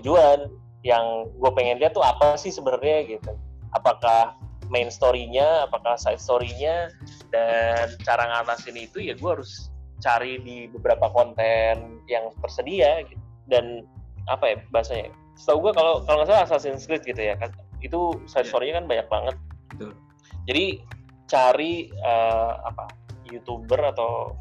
tujuan 0.01 0.51
yang 0.87 1.31
gue 1.35 1.51
pengen 1.57 1.83
lihat 1.83 1.97
tuh 1.97 2.05
apa 2.05 2.39
sih 2.39 2.53
sebenarnya 2.53 3.07
gitu. 3.07 3.33
Apakah 3.75 4.39
main 4.71 4.91
story-nya 4.91 5.67
apakah 5.67 5.95
side 5.95 6.19
story-nya 6.19 6.91
dan 7.31 7.95
cara 8.03 8.27
ngatasin 8.27 8.77
itu 8.79 8.99
ya 9.03 9.15
gue 9.15 9.31
harus 9.31 9.71
cari 10.03 10.43
di 10.43 10.69
beberapa 10.69 11.09
konten 11.15 12.03
yang 12.11 12.29
tersedia 12.45 13.07
gitu. 13.07 13.23
dan 13.47 13.87
apa 14.27 14.45
ya 14.53 14.57
bahasanya 14.75 15.15
setahu 15.37 15.69
gue 15.69 15.73
kalau 15.77 16.03
kalau 16.09 16.25
nggak 16.25 16.29
salah 16.33 16.43
Assassin's 16.49 16.89
Creed 16.89 17.05
gitu 17.05 17.21
ya 17.21 17.37
kan 17.37 17.53
itu 17.85 18.17
side 18.25 18.49
iya. 18.49 18.51
story-nya 18.51 18.75
kan 18.81 18.87
banyak 18.89 19.07
banget 19.13 19.37
Betul. 19.77 19.93
jadi 20.49 20.65
cari 21.29 21.93
uh, 22.01 22.65
apa 22.65 22.89
youtuber 23.29 23.79
atau 23.93 24.35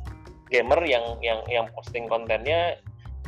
gamer 0.48 0.80
yang 0.88 1.20
yang 1.20 1.44
yang 1.52 1.66
posting 1.76 2.08
kontennya 2.08 2.80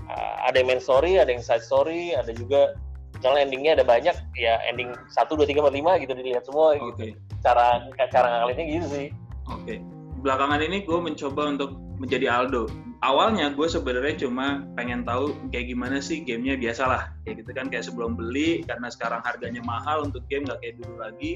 uh, 0.08 0.36
ada 0.48 0.64
yang 0.64 0.70
main 0.72 0.82
story 0.82 1.20
ada 1.20 1.28
yang 1.28 1.44
side 1.44 1.66
story 1.66 2.16
ada 2.16 2.32
juga 2.32 2.78
misalnya 3.18 3.42
endingnya 3.50 3.72
ada 3.82 3.86
banyak 3.86 4.16
ya 4.38 4.62
ending 4.70 4.94
satu 5.10 5.36
dua 5.36 5.50
tiga 5.50 5.66
empat 5.66 5.76
lima 5.76 5.98
gitu 5.98 6.14
dilihat 6.14 6.46
semua 6.46 6.78
okay. 6.78 7.12
gitu 7.12 7.20
cara 7.42 7.84
cara 8.14 8.28
ngakalinnya 8.32 8.66
gitu 8.70 8.88
sih 8.94 9.08
oke 9.50 9.64
okay. 9.66 9.78
belakangan 10.22 10.62
ini 10.64 10.86
gue 10.86 11.00
mencoba 11.02 11.42
untuk 11.58 11.72
menjadi 11.98 12.30
Aldo 12.30 12.70
awalnya 13.06 13.54
gue 13.54 13.68
sebenarnya 13.70 14.25
cuma 14.25 14.66
pengen 14.74 15.06
tahu 15.06 15.36
kayak 15.54 15.70
gimana 15.70 16.01
sih 16.01 16.25
gamenya 16.25 16.58
biasalah. 16.58 17.13
Kayak 17.24 17.46
gitu 17.46 17.51
kan 17.54 17.66
kayak 17.70 17.86
sebelum 17.86 18.18
beli 18.18 18.66
karena 18.66 18.89
sekarang 18.89 19.22
harganya 19.22 19.62
mahal 19.66 20.06
untuk 20.08 20.25
game 20.32 20.48
nggak 20.48 20.60
kayak 20.63 20.75
dulu 20.82 20.96
lagi 20.98 21.32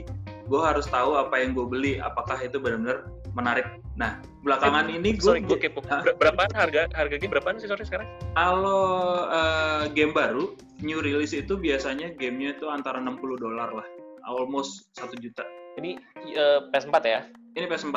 gue 0.51 0.61
harus 0.61 0.83
tahu 0.89 1.15
apa 1.15 1.39
yang 1.39 1.55
gue 1.55 1.63
beli 1.63 1.93
apakah 2.01 2.35
itu 2.41 2.57
benar-benar 2.57 3.07
menarik. 3.37 3.67
Nah 3.95 4.19
belakangan 4.41 4.89
eh, 4.89 4.97
ini 4.99 5.09
gue 5.15 5.23
sorry 5.23 5.41
gue 5.45 5.59
kepo. 5.59 5.85
Berapa 6.17 6.49
harga 6.51 6.89
harga 6.91 7.15
game 7.15 7.31
berapa 7.31 7.55
sih 7.61 7.69
sorry 7.69 7.85
sekarang? 7.85 8.09
Kalau 8.35 9.27
uh, 9.29 9.85
game 9.93 10.11
baru 10.11 10.57
new 10.81 10.99
release 10.99 11.37
itu 11.37 11.55
biasanya 11.55 12.17
gamenya 12.17 12.57
itu 12.57 12.67
antara 12.67 12.97
60 12.99 13.21
dolar 13.37 13.69
lah. 13.71 13.87
Almost 14.25 14.91
satu 14.97 15.17
juta. 15.17 15.45
Ini 15.79 15.97
uh, 16.35 16.67
eh, 16.67 16.73
PS4 16.73 16.95
ya 17.07 17.21
ini 17.55 17.65
PS4 17.67 17.95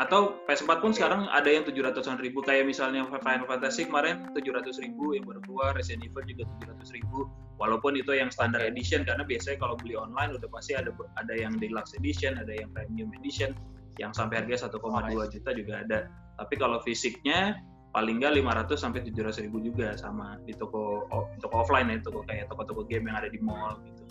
atau 0.00 0.40
PS4 0.48 0.80
pun 0.80 0.94
sekarang 0.94 1.28
ada 1.28 1.50
yang 1.50 1.66
700-an 1.66 2.22
ribu. 2.22 2.40
Kayak 2.40 2.70
misalnya 2.70 3.04
Final 3.06 3.44
Fantasy 3.44 3.84
kemarin 3.84 4.30
700 4.32 4.78
ribu. 4.80 5.12
Yang 5.12 5.24
baru 5.28 5.40
keluar 5.44 5.70
Resident 5.76 6.06
Evil 6.06 6.24
juga 6.24 6.44
700 6.64 6.96
ribu. 6.96 7.28
Walaupun 7.60 7.98
itu 7.98 8.14
yang 8.16 8.32
standard 8.32 8.64
edition 8.64 9.04
karena 9.04 9.26
biasanya 9.26 9.58
kalau 9.60 9.76
beli 9.76 9.98
online 9.98 10.34
udah 10.38 10.48
pasti 10.48 10.78
ada 10.78 10.90
ada 11.20 11.34
yang 11.34 11.58
deluxe 11.60 11.92
edition 11.98 12.38
ada 12.40 12.50
yang 12.54 12.70
premium 12.72 13.12
edition. 13.18 13.52
Yang 14.00 14.16
sampai 14.16 14.46
harga 14.46 14.72
1,2 14.72 15.34
juta 15.34 15.50
juga 15.52 15.74
ada. 15.84 16.08
Tapi 16.40 16.54
kalau 16.56 16.80
fisiknya 16.80 17.60
paling 17.92 18.24
nggak 18.24 18.40
500 18.40 18.72
sampai 18.80 19.04
700 19.04 19.44
ribu 19.44 19.60
juga 19.60 19.92
sama 20.00 20.40
di 20.48 20.56
toko 20.56 21.04
toko 21.44 21.54
offline 21.60 21.92
ya 21.92 22.00
toko 22.00 22.24
kayak 22.24 22.48
toko-toko 22.48 22.88
game 22.88 23.12
yang 23.12 23.20
ada 23.20 23.28
di 23.28 23.36
mall 23.36 23.76
gitu. 23.84 24.02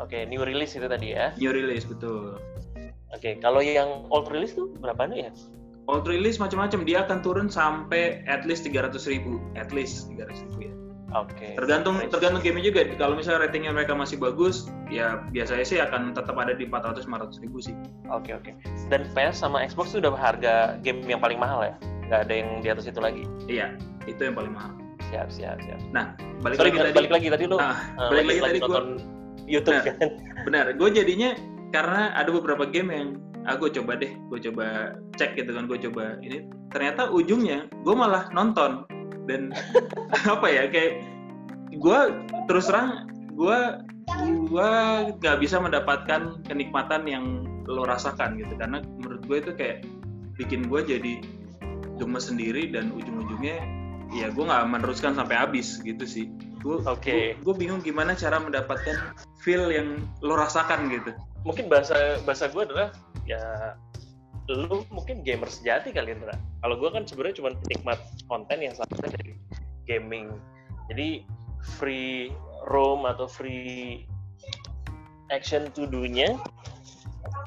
Oke, 0.00 0.16
okay, 0.16 0.22
new 0.24 0.40
release 0.40 0.72
itu 0.72 0.88
tadi 0.88 1.12
ya? 1.12 1.36
New 1.36 1.52
release 1.52 1.84
betul. 1.84 2.40
Oke, 3.10 3.34
okay, 3.34 3.34
kalau 3.42 3.58
yang 3.58 4.06
old 4.14 4.30
release 4.30 4.54
tuh 4.54 4.70
berapa 4.78 5.02
nih 5.10 5.26
ya? 5.26 5.30
Old 5.90 6.06
release 6.06 6.38
macam-macam, 6.38 6.86
dia 6.86 7.02
akan 7.02 7.18
turun 7.26 7.48
sampai 7.50 8.22
at 8.30 8.46
least 8.46 8.62
300 8.62 8.94
ribu, 9.10 9.42
at 9.58 9.74
least 9.74 10.06
300 10.14 10.46
ribu 10.46 10.70
ya. 10.70 10.74
Oke. 11.18 11.34
Okay. 11.34 11.52
Tergantung 11.58 11.98
nice. 11.98 12.14
tergantung 12.14 12.38
game 12.38 12.62
juga. 12.62 12.86
Kalau 12.94 13.18
misalnya 13.18 13.50
ratingnya 13.50 13.74
mereka 13.74 13.98
masih 13.98 14.14
bagus, 14.14 14.70
ya 14.86 15.26
biasanya 15.34 15.66
sih 15.66 15.82
akan 15.82 16.14
tetap 16.14 16.38
ada 16.38 16.54
di 16.54 16.70
400-500 16.70 17.42
ribu 17.42 17.58
sih. 17.58 17.74
Oke 18.14 18.30
okay, 18.30 18.32
oke. 18.38 18.50
Okay. 18.62 18.86
Dan 18.86 19.10
PS 19.10 19.42
sama 19.42 19.66
Xbox 19.66 19.90
tuh 19.90 19.98
udah 20.06 20.14
harga 20.14 20.78
game 20.86 21.02
yang 21.10 21.18
paling 21.18 21.42
mahal 21.42 21.66
ya? 21.66 21.74
Gak 22.06 22.30
ada 22.30 22.34
yang 22.34 22.62
di 22.62 22.68
atas 22.70 22.86
itu 22.86 23.02
lagi? 23.02 23.26
Iya, 23.50 23.74
itu 24.06 24.22
yang 24.22 24.38
paling 24.38 24.54
mahal. 24.54 24.70
Siap 25.10 25.34
siap 25.34 25.58
siap. 25.66 25.82
Nah, 25.90 26.14
balik 26.46 26.62
Sorry, 26.62 26.70
lagi 26.70 26.78
tadi. 26.78 26.94
Balik 26.94 27.10
lagi 27.10 27.26
tadi 27.34 27.44
lo. 27.50 27.58
Nah, 27.58 27.74
uh, 27.98 28.10
balik 28.14 28.24
lagi, 28.30 28.38
lagi 28.38 28.42
tadi 28.46 28.58
gue. 28.62 28.82
YouTube 29.50 29.82
nah, 29.82 29.82
kan. 29.82 30.08
Benar, 30.46 30.64
gue 30.78 30.88
jadinya 30.94 31.34
karena 31.70 32.10
ada 32.18 32.30
beberapa 32.34 32.66
game 32.66 32.90
yang 32.90 33.08
ah 33.48 33.56
gue 33.56 33.72
coba 33.72 33.96
deh 33.96 34.12
gue 34.28 34.38
coba 34.50 34.98
cek 35.16 35.38
gitu 35.38 35.50
kan 35.54 35.64
gue 35.70 35.78
coba 35.88 36.18
ini. 36.20 36.46
Ternyata 36.70 37.10
ujungnya 37.10 37.70
gue 37.86 37.94
malah 37.94 38.28
nonton. 38.34 38.84
Dan 39.26 39.54
apa 40.34 40.46
ya 40.50 40.66
kayak 40.68 41.02
gue 41.70 41.98
terus 42.50 42.66
terang 42.66 43.06
gue 43.38 43.58
gue 44.50 44.70
nggak 45.22 45.38
bisa 45.38 45.62
mendapatkan 45.62 46.42
kenikmatan 46.44 47.06
yang 47.06 47.46
lo 47.70 47.86
rasakan 47.86 48.36
gitu. 48.36 48.52
Karena 48.58 48.82
menurut 49.00 49.22
gue 49.24 49.38
itu 49.38 49.52
kayak 49.54 49.86
bikin 50.36 50.66
gue 50.66 50.80
jadi 50.82 51.14
gemes 52.00 52.32
sendiri 52.32 52.72
dan 52.72 52.90
ujung-ujungnya 52.96 53.60
ya 54.10 54.26
gue 54.34 54.42
nggak 54.42 54.66
meneruskan 54.66 55.14
sampai 55.14 55.38
habis 55.38 55.78
gitu 55.86 56.02
sih. 56.02 56.26
Gue 56.60 56.82
okay. 56.84 57.38
gue 57.40 57.54
bingung 57.54 57.80
gimana 57.80 58.12
cara 58.18 58.36
mendapatkan 58.42 59.14
feel 59.40 59.70
yang 59.70 60.02
lo 60.20 60.36
rasakan 60.36 60.90
gitu 60.92 61.14
mungkin 61.42 61.72
bahasa 61.72 62.20
bahasa 62.24 62.48
gue 62.52 62.62
adalah 62.64 62.92
ya 63.24 63.74
lu 64.50 64.82
mungkin 64.90 65.22
gamer 65.22 65.46
sejati 65.46 65.94
kali 65.94 66.18
Indra. 66.18 66.34
Kalau 66.60 66.74
gue 66.74 66.90
kan 66.90 67.06
sebenarnya 67.06 67.38
cuma 67.38 67.50
penikmat 67.54 67.98
konten 68.26 68.58
yang 68.58 68.74
satu 68.74 68.98
dari 68.98 69.38
gaming. 69.86 70.34
Jadi 70.90 71.22
free 71.78 72.34
roam 72.66 73.06
atau 73.06 73.30
free 73.30 74.04
action 75.30 75.70
to 75.70 75.86
do-nya 75.86 76.34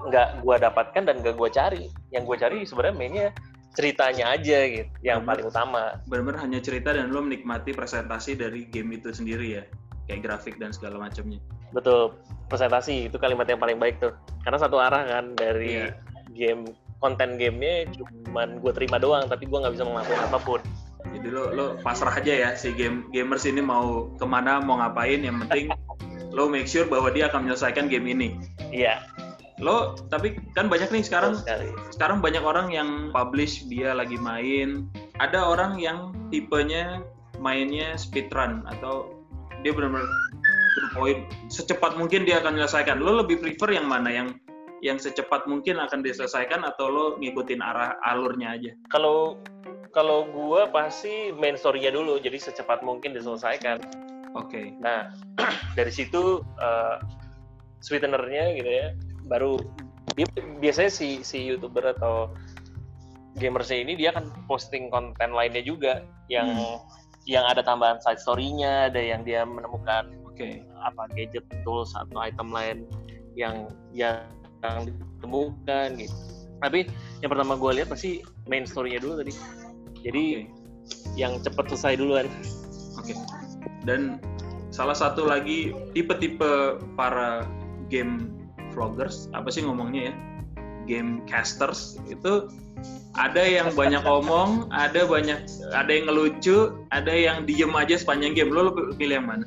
nggak 0.08 0.44
gue 0.48 0.56
dapatkan 0.64 1.04
dan 1.04 1.20
nggak 1.20 1.36
gue 1.36 1.50
cari. 1.52 1.84
Yang 2.16 2.24
gue 2.24 2.38
cari 2.40 2.58
sebenarnya 2.64 2.96
mainnya 2.96 3.28
ceritanya 3.74 4.38
aja 4.38 4.70
gitu, 4.70 4.94
yang 5.02 5.26
Bener, 5.26 5.30
paling 5.34 5.46
utama. 5.50 5.84
Benar-benar 6.06 6.46
hanya 6.46 6.62
cerita 6.62 6.94
dan 6.94 7.10
lo 7.10 7.26
menikmati 7.26 7.74
presentasi 7.74 8.38
dari 8.38 8.70
game 8.70 9.02
itu 9.02 9.10
sendiri 9.10 9.58
ya, 9.58 9.64
kayak 10.06 10.22
grafik 10.22 10.62
dan 10.62 10.70
segala 10.70 11.02
macamnya. 11.02 11.42
Betul, 11.74 12.14
presentasi 12.48 13.10
itu 13.10 13.18
kalimat 13.18 13.50
yang 13.50 13.60
paling 13.60 13.82
baik 13.82 13.98
tuh. 13.98 14.14
Karena 14.46 14.62
satu 14.62 14.78
arah 14.78 15.04
kan 15.10 15.34
dari 15.34 15.90
yeah. 15.90 15.92
game 16.38 16.70
konten 17.04 17.36
gamenya 17.36 17.92
cuman 18.00 18.64
gue 18.64 18.72
terima 18.72 19.02
doang, 19.02 19.28
tapi 19.28 19.50
gue 19.50 19.58
nggak 19.58 19.74
bisa 19.76 19.84
melakukan 19.84 20.22
apa 20.30 20.40
pun. 20.40 20.62
Jadi 21.04 21.28
lo 21.28 21.52
lo 21.52 21.66
pasrah 21.84 22.16
aja 22.16 22.32
ya 22.32 22.50
si 22.56 22.72
game 22.72 23.12
gamers 23.12 23.44
ini 23.44 23.60
mau 23.60 24.08
ke 24.16 24.24
mana 24.24 24.64
mau 24.64 24.80
ngapain 24.80 25.20
yang 25.20 25.44
penting 25.44 25.68
lo 26.38 26.48
make 26.48 26.64
sure 26.64 26.88
bahwa 26.88 27.12
dia 27.12 27.28
akan 27.28 27.44
menyelesaikan 27.44 27.92
game 27.92 28.08
ini. 28.08 28.40
Iya. 28.72 29.04
Lo 29.60 30.00
tapi 30.08 30.40
kan 30.56 30.72
banyak 30.72 30.96
nih 30.96 31.04
sekarang 31.04 31.44
sekarang 31.92 32.24
banyak 32.24 32.42
orang 32.42 32.72
yang 32.72 33.12
publish 33.12 33.68
dia 33.68 33.92
lagi 33.92 34.16
main. 34.16 34.88
Ada 35.20 35.44
orang 35.44 35.78
yang 35.78 36.16
tipenya 36.32 37.04
mainnya 37.38 38.00
speedrun 38.00 38.64
atau 38.72 39.12
dia 39.62 39.76
benar-benar 39.76 40.08
poin 40.94 41.26
secepat 41.50 41.98
mungkin 41.98 42.24
dia 42.24 42.40
akan 42.40 42.56
menyelesaikan 42.56 43.02
lo 43.02 43.26
lebih 43.26 43.42
prefer 43.42 43.76
yang 43.76 43.90
mana 43.90 44.10
yang 44.14 44.28
yang 44.84 45.00
secepat 45.00 45.48
mungkin 45.48 45.80
akan 45.80 46.04
diselesaikan 46.04 46.62
atau 46.68 46.92
lo 46.92 47.06
ngikutin 47.18 47.60
arah 47.64 47.98
alurnya 48.06 48.56
aja 48.56 48.72
kalau 48.92 49.42
kalau 49.94 50.26
gue 50.28 50.62
pasti 50.74 51.32
main 51.34 51.56
story-nya 51.56 51.94
dulu 51.94 52.20
jadi 52.20 52.36
secepat 52.38 52.84
mungkin 52.84 53.16
diselesaikan 53.16 53.80
oke 54.36 54.50
okay. 54.52 54.76
nah 54.78 55.10
dari 55.78 55.90
situ 55.90 56.44
uh, 56.62 56.98
sweetenernya 57.84 58.60
gitu 58.60 58.70
ya 58.70 58.88
baru 59.28 59.60
dia 60.14 60.28
biasanya 60.60 60.92
si 60.92 61.24
si 61.24 61.48
youtuber 61.48 61.96
atau 61.96 62.30
gamersnya 63.40 63.82
ini 63.82 63.94
dia 63.98 64.14
akan 64.14 64.30
posting 64.46 64.94
konten 64.94 65.34
lainnya 65.34 65.64
juga 65.66 66.06
yang 66.30 66.54
hmm. 66.54 66.78
yang 67.26 67.48
ada 67.48 67.64
tambahan 67.66 67.98
side 68.04 68.20
story-nya 68.22 68.92
ada 68.94 69.00
yang 69.00 69.26
dia 69.26 69.48
menemukan 69.48 70.12
okay. 70.34 70.66
apa 70.82 71.10
gadget 71.14 71.46
tools 71.64 71.94
atau 71.94 72.18
item 72.20 72.50
lain 72.52 72.78
yang 73.34 73.70
yang 73.94 74.24
ditemukan 74.64 76.00
gitu 76.00 76.16
tapi 76.64 76.88
yang 77.20 77.30
pertama 77.34 77.60
gue 77.60 77.72
lihat 77.84 77.92
pasti 77.92 78.24
main 78.48 78.64
story-nya 78.64 79.04
dulu 79.04 79.20
tadi 79.20 79.34
jadi 80.04 80.48
okay. 80.48 80.48
yang 81.20 81.40
cepat 81.44 81.68
selesai 81.74 82.00
duluan 82.00 82.28
oke 82.96 83.04
okay. 83.04 83.16
dan 83.84 84.18
salah 84.72 84.96
satu 84.96 85.28
lagi 85.28 85.76
tipe-tipe 85.92 86.82
para 86.96 87.46
game 87.92 88.32
vloggers 88.72 89.28
apa 89.36 89.52
sih 89.52 89.62
ngomongnya 89.62 90.10
ya 90.10 90.14
game 90.88 91.24
casters 91.28 92.00
itu 92.12 92.50
ada 93.14 93.46
yang 93.46 93.70
banyak 93.78 94.02
omong, 94.04 94.68
ada 94.74 95.06
banyak 95.06 95.46
ada 95.72 95.92
yang 95.92 96.10
ngelucu, 96.10 96.74
ada 96.90 97.14
yang 97.14 97.46
diem 97.46 97.70
aja 97.78 98.02
sepanjang 98.02 98.34
game. 98.34 98.50
Lo, 98.50 98.68
lo 98.68 98.72
pilih 98.98 99.22
yang 99.22 99.28
mana? 99.30 99.46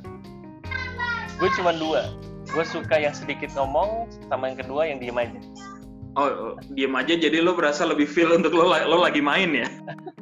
Gue 1.36 1.48
cuma 1.56 1.72
dua. 1.76 2.08
Gue 2.46 2.64
suka 2.64 2.96
yang 2.96 3.12
sedikit 3.12 3.52
ngomong 3.58 4.08
sama 4.30 4.52
yang 4.52 4.58
kedua 4.62 4.82
yang 4.88 4.98
diem 5.02 5.18
aja. 5.18 5.40
Oh, 6.16 6.28
oh 6.28 6.54
diem 6.72 6.94
aja 6.96 7.12
jadi 7.18 7.44
lo 7.44 7.52
berasa 7.52 7.84
lebih 7.84 8.08
feel 8.08 8.32
untuk 8.32 8.56
lo 8.56 8.72
lo 8.72 8.96
lagi 9.04 9.20
main 9.20 9.52
ya? 9.52 9.68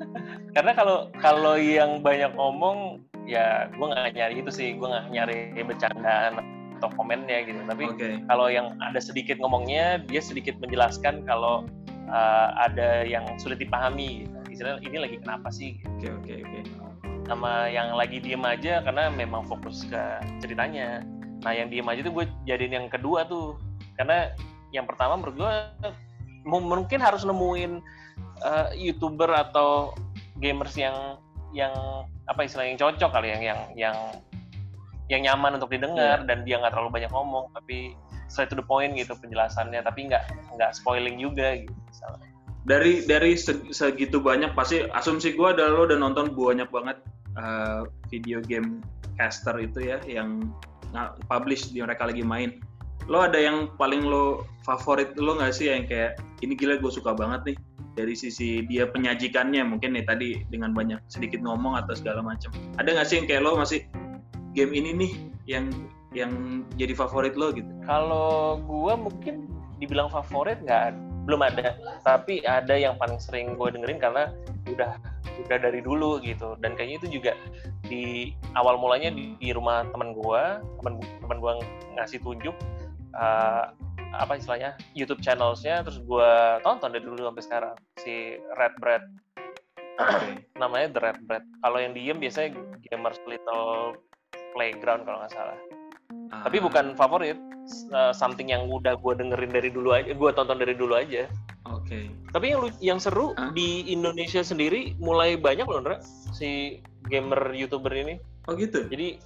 Karena 0.56 0.72
kalau 0.74 1.10
kalau 1.22 1.54
yang 1.54 2.02
banyak 2.02 2.34
ngomong 2.34 3.02
ya 3.28 3.70
gue 3.70 3.86
nggak 3.86 4.14
nyari 4.18 4.34
itu 4.42 4.50
sih. 4.50 4.68
Gue 4.74 4.90
nggak 4.90 5.06
nyari 5.14 5.38
bercandaan 5.62 6.42
atau 6.80 6.90
komennya 6.98 7.46
gitu. 7.46 7.60
Tapi 7.62 7.84
okay. 7.94 8.12
kalau 8.26 8.50
yang 8.50 8.74
ada 8.82 8.98
sedikit 8.98 9.38
ngomongnya 9.38 10.02
dia 10.02 10.18
sedikit 10.18 10.58
menjelaskan 10.58 11.22
kalau 11.22 11.68
uh, 12.10 12.48
ada 12.58 13.06
yang 13.06 13.24
sulit 13.38 13.62
dipahami. 13.62 14.26
Gitu. 14.26 14.38
istilahnya 14.54 14.86
ini 14.86 14.98
lagi 15.02 15.16
kenapa 15.18 15.50
sih? 15.50 15.82
Oke 15.98 16.14
oke 16.14 16.34
oke 16.46 16.93
sama 17.24 17.72
yang 17.72 17.96
lagi 17.96 18.20
diem 18.20 18.40
aja 18.44 18.84
karena 18.84 19.08
memang 19.08 19.48
fokus 19.48 19.84
ke 19.88 20.02
ceritanya. 20.44 21.00
Nah 21.44 21.52
yang 21.52 21.72
diem 21.72 21.86
aja 21.88 22.00
tuh 22.04 22.12
gue 22.12 22.24
jadiin 22.44 22.74
yang 22.76 22.86
kedua 22.92 23.24
tuh. 23.24 23.56
Karena 23.96 24.32
yang 24.70 24.84
pertama 24.84 25.16
menurut 25.16 25.36
gue 25.40 25.52
mungkin 26.44 27.00
harus 27.00 27.24
nemuin 27.24 27.80
uh, 28.44 28.68
youtuber 28.76 29.32
atau 29.32 29.96
gamers 30.38 30.76
yang 30.76 31.16
yang 31.54 31.72
apa 32.26 32.44
istilah 32.44 32.66
yang 32.66 32.76
cocok 32.76 33.10
kali 33.14 33.30
yang 33.30 33.42
yang 33.42 33.60
yang 33.78 33.96
yang 35.06 35.20
nyaman 35.22 35.60
untuk 35.60 35.70
didengar 35.70 36.24
yeah. 36.24 36.28
dan 36.28 36.42
dia 36.42 36.58
nggak 36.58 36.72
terlalu 36.74 37.00
banyak 37.00 37.12
ngomong 37.12 37.52
tapi 37.54 37.94
straight 38.26 38.50
to 38.50 38.56
the 38.58 38.64
point 38.64 38.92
gitu 38.98 39.16
penjelasannya. 39.16 39.80
Tapi 39.80 40.12
nggak 40.12 40.24
nggak 40.60 40.70
spoiling 40.76 41.16
juga 41.16 41.56
gitu 41.56 41.72
misalnya 41.88 42.33
dari 42.64 43.04
dari 43.04 43.36
segitu 43.70 44.18
banyak 44.20 44.56
pasti 44.56 44.88
asumsi 44.96 45.36
gue 45.36 45.48
adalah 45.52 45.70
lo 45.76 45.82
udah 45.84 45.98
nonton 46.00 46.32
banyak 46.32 46.68
banget 46.72 46.98
uh, 47.36 47.84
video 48.08 48.40
game 48.40 48.80
caster 49.20 49.54
itu 49.60 49.84
ya 49.84 50.00
yang 50.08 50.48
publish 51.28 51.70
di 51.70 51.84
mereka 51.84 52.08
lagi 52.08 52.24
main. 52.24 52.58
Lo 53.04 53.20
ada 53.20 53.36
yang 53.36 53.76
paling 53.76 54.08
lo 54.08 54.48
favorit 54.64 55.12
lo 55.20 55.36
nggak 55.36 55.52
sih 55.52 55.68
yang 55.68 55.84
kayak 55.84 56.16
ini 56.40 56.56
gila 56.56 56.80
gue 56.80 56.88
suka 56.88 57.12
banget 57.12 57.52
nih 57.52 57.56
dari 58.00 58.16
sisi 58.16 58.64
dia 58.64 58.88
penyajikannya? 58.88 59.60
Mungkin 59.60 59.92
nih 59.92 60.08
tadi 60.08 60.40
dengan 60.48 60.72
banyak 60.72 61.04
sedikit 61.12 61.44
ngomong 61.44 61.76
atau 61.84 61.92
segala 61.92 62.24
macam 62.24 62.48
ada 62.80 62.88
nggak 62.88 63.06
sih 63.06 63.20
yang 63.20 63.26
kayak 63.28 63.42
lo 63.44 63.60
masih 63.60 63.84
game 64.56 64.72
ini 64.72 64.90
nih 64.96 65.12
yang 65.44 65.68
yang 66.16 66.64
jadi 66.80 66.96
favorit 66.96 67.36
lo 67.36 67.52
gitu? 67.52 67.68
Kalau 67.84 68.56
gue 68.64 68.94
mungkin 68.96 69.52
dibilang 69.82 70.08
favorit 70.08 70.62
nggak 70.64 70.96
belum 71.24 71.40
ada. 71.44 71.76
Tapi 72.04 72.44
ada 72.44 72.74
yang 72.76 72.96
paling 73.00 73.18
sering 73.18 73.56
gue 73.56 73.68
dengerin 73.74 73.98
karena 74.00 74.30
udah 74.68 74.96
udah 75.44 75.58
dari 75.58 75.80
dulu 75.80 76.20
gitu. 76.22 76.54
Dan 76.60 76.76
kayaknya 76.78 76.96
itu 77.04 77.08
juga 77.20 77.32
di 77.84 78.32
awal 78.56 78.80
mulanya 78.80 79.12
di, 79.12 79.36
di 79.36 79.50
rumah 79.52 79.84
teman 79.92 80.16
gue 80.16 80.42
teman 80.80 80.94
teman 81.20 81.36
gue 81.36 81.52
ngasih 82.00 82.16
tunjuk 82.24 82.56
uh, 83.12 83.68
apa 84.14 84.40
istilahnya 84.40 84.78
YouTube 84.96 85.20
channelsnya 85.20 85.84
terus 85.84 86.00
gue 86.00 86.30
tonton 86.64 86.94
dari 86.94 87.04
dulu 87.04 87.28
sampai 87.28 87.44
sekarang 87.44 87.74
si 88.00 88.38
Red 88.56 88.74
Bread. 88.78 89.04
Namanya 90.62 90.96
The 90.96 91.00
Red 91.02 91.18
Bread. 91.26 91.44
Kalau 91.62 91.78
yang 91.78 91.92
diem 91.94 92.18
biasanya 92.18 92.56
Gamers 92.88 93.18
Little 93.26 93.98
Playground 94.54 95.02
kalau 95.06 95.18
nggak 95.22 95.34
salah 95.34 95.58
tapi 96.44 96.58
bukan 96.60 96.92
favorit 96.98 97.38
uh, 97.94 98.12
something 98.12 98.52
yang 98.52 98.68
udah 98.68 98.98
gue 98.98 99.12
dengerin 99.16 99.52
dari 99.52 99.70
dulu 99.72 99.96
aja, 99.96 100.12
gue 100.12 100.30
tonton 100.34 100.58
dari 100.60 100.74
dulu 100.76 100.98
aja. 100.98 101.28
Oke. 101.70 101.88
Okay. 101.88 102.04
Tapi 102.34 102.46
yang 102.52 102.60
yang 102.82 102.98
seru 103.00 103.32
huh? 103.32 103.54
di 103.54 103.88
Indonesia 103.88 104.44
sendiri 104.44 104.98
mulai 105.00 105.38
banyak 105.38 105.64
loh, 105.64 105.80
Ndra, 105.80 105.96
si 106.34 106.80
gamer 107.08 107.54
youtuber 107.54 107.92
ini. 107.94 108.20
Oh 108.50 108.52
gitu. 108.58 108.84
Jadi 108.90 109.16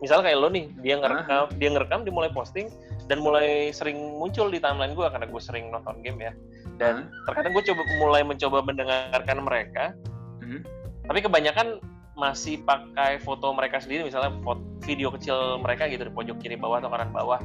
misalnya 0.00 0.32
kayak 0.32 0.38
lo 0.40 0.48
nih, 0.48 0.64
dia 0.80 0.94
ngerekam, 0.96 1.44
uh 1.48 1.56
dia 1.60 1.68
ngerekam, 1.74 2.00
dia 2.06 2.14
mulai 2.14 2.30
posting 2.32 2.72
dan 3.10 3.18
mulai 3.20 3.74
sering 3.74 3.98
muncul 4.16 4.48
di 4.48 4.62
timeline 4.62 4.96
gue 4.96 5.04
karena 5.04 5.26
gue 5.28 5.42
sering 5.42 5.68
nonton 5.68 6.00
game 6.00 6.20
ya. 6.22 6.32
Dan 6.80 7.10
uh 7.10 7.26
terkadang 7.28 7.52
gue 7.52 7.64
coba 7.68 7.82
mulai 8.00 8.22
mencoba 8.24 8.64
mendengarkan 8.64 9.38
mereka. 9.44 9.84
Uh 10.40 10.62
Tapi 11.02 11.18
kebanyakan 11.18 11.82
masih 12.12 12.60
pakai 12.62 13.16
foto 13.24 13.56
mereka 13.56 13.80
sendiri 13.80 14.04
misalnya 14.04 14.36
foto, 14.44 14.60
video 14.84 15.08
kecil 15.12 15.56
mereka 15.60 15.88
gitu 15.88 16.04
di 16.04 16.12
pojok 16.12 16.36
kiri 16.44 16.60
bawah 16.60 16.78
atau 16.82 16.92
kanan 16.92 17.08
bawah 17.08 17.40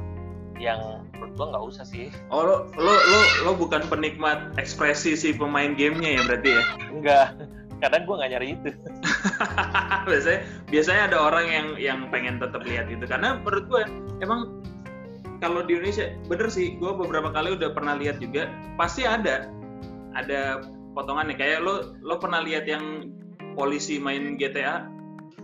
yang 0.58 1.06
menurut 1.14 1.32
gua 1.38 1.46
nggak 1.54 1.64
usah 1.70 1.84
sih. 1.86 2.10
Oh 2.28 2.42
lo 2.42 2.56
lo 2.76 2.94
lo 2.94 3.20
lo 3.48 3.52
bukan 3.54 3.86
penikmat 3.86 4.58
ekspresi 4.58 5.14
si 5.14 5.30
pemain 5.32 5.72
gamenya 5.78 6.18
ya 6.18 6.22
berarti 6.26 6.50
ya? 6.50 6.62
Enggak, 6.90 7.26
kadang 7.78 8.02
gua 8.04 8.14
nggak 8.20 8.30
nyari 8.36 8.48
itu. 8.58 8.70
biasanya 10.10 10.40
biasanya 10.68 11.02
ada 11.14 11.18
orang 11.22 11.46
yang 11.46 11.66
yang 11.78 11.98
pengen 12.10 12.42
tetap 12.42 12.60
lihat 12.66 12.90
itu 12.90 13.06
karena 13.06 13.38
menurut 13.40 13.64
gua 13.70 13.82
emang 14.18 14.58
kalau 15.38 15.62
di 15.62 15.78
Indonesia 15.78 16.10
bener 16.26 16.50
sih 16.50 16.74
gue 16.78 16.90
beberapa 16.90 17.30
kali 17.30 17.54
udah 17.54 17.70
pernah 17.70 17.94
lihat 17.94 18.18
juga 18.18 18.50
pasti 18.74 19.06
ada 19.06 19.46
ada 20.18 20.66
potongannya 20.98 21.38
kayak 21.38 21.62
lo 21.62 21.94
lo 22.02 22.18
pernah 22.18 22.42
lihat 22.42 22.66
yang 22.66 23.14
polisi 23.58 23.98
main 23.98 24.38
GTA 24.38 24.86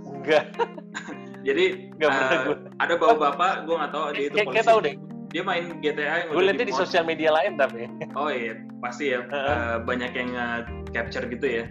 enggak 0.07 0.55
jadi 1.45 1.65
uh, 2.01 2.57
ada 2.81 2.95
bawa 2.97 3.15
bapak 3.21 3.69
gue 3.69 3.77
nggak 3.77 3.93
tahu 3.93 4.05
dia 4.17 4.27
itu 4.33 4.37
polisi. 4.41 4.55
Kayak 4.57 4.69
tahu 4.73 4.81
deh. 4.81 4.95
Dia 5.35 5.43
main 5.43 5.65
GTA 5.83 6.15
yang 6.25 6.29
gue 6.33 6.43
lihatnya 6.47 6.67
di 6.73 6.77
sosial 6.77 7.05
media 7.05 7.31
lain 7.35 7.61
tapi. 7.61 7.91
Oh 8.17 8.33
iya, 8.33 8.57
pasti 8.81 9.13
ya. 9.13 9.29
Uh, 9.29 9.37
uh, 9.37 9.75
banyak 9.85 10.15
yang 10.17 10.31
uh, 10.33 10.65
capture 10.97 11.27
gitu 11.29 11.45
ya. 11.45 11.65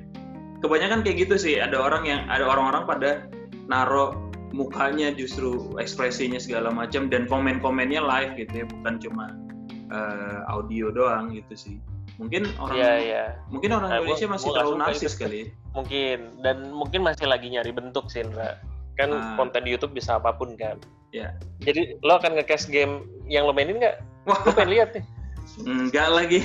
Kebanyakan 0.62 1.02
kayak 1.02 1.28
gitu 1.28 1.36
sih. 1.42 1.58
Ada 1.58 1.76
orang 1.76 2.04
yang 2.06 2.22
ada 2.30 2.46
orang-orang 2.46 2.84
pada 2.86 3.10
naro 3.66 4.30
mukanya 4.54 5.10
justru 5.10 5.74
ekspresinya 5.82 6.38
segala 6.38 6.70
macam 6.70 7.10
dan 7.10 7.26
komen-komennya 7.26 8.06
live 8.06 8.38
gitu 8.38 8.54
ya, 8.62 8.66
bukan 8.70 9.02
cuma 9.02 9.26
uh, 9.90 10.46
audio 10.54 10.94
doang 10.94 11.34
gitu 11.34 11.56
sih. 11.58 11.76
Mungkin 12.22 12.46
orang 12.62 12.78
yeah, 12.78 12.96
yeah. 13.02 13.28
mungkin 13.50 13.74
orang 13.74 13.90
nah, 13.90 13.98
Indonesia 13.98 14.30
gua, 14.30 14.34
masih 14.38 14.48
gua 14.50 14.56
terlalu 14.62 14.76
narsis 14.78 15.14
kali. 15.18 15.40
Ya. 15.42 15.46
Mungkin 15.74 16.18
dan 16.46 16.58
mungkin 16.70 17.02
masih 17.02 17.26
lagi 17.26 17.48
nyari 17.50 17.72
bentuk 17.74 18.06
sih, 18.14 18.22
Indra 18.22 18.62
kan 18.94 19.10
uh, 19.10 19.34
konten 19.38 19.66
di 19.66 19.74
YouTube 19.74 19.98
bisa 19.98 20.22
apa 20.22 20.34
pun 20.38 20.54
kan. 20.54 20.78
Ya. 21.14 21.34
Jadi 21.62 21.98
lo 22.02 22.18
akan 22.18 22.38
nge 22.38 22.70
game 22.70 23.06
yang 23.30 23.46
lo 23.46 23.54
mainin 23.54 23.82
nggak? 23.82 24.02
Wah, 24.30 24.40
lo 24.46 24.52
pengen 24.54 24.74
lihat 24.74 24.90
nih. 24.98 25.06
Enggak 25.54 26.10
lagi, 26.10 26.40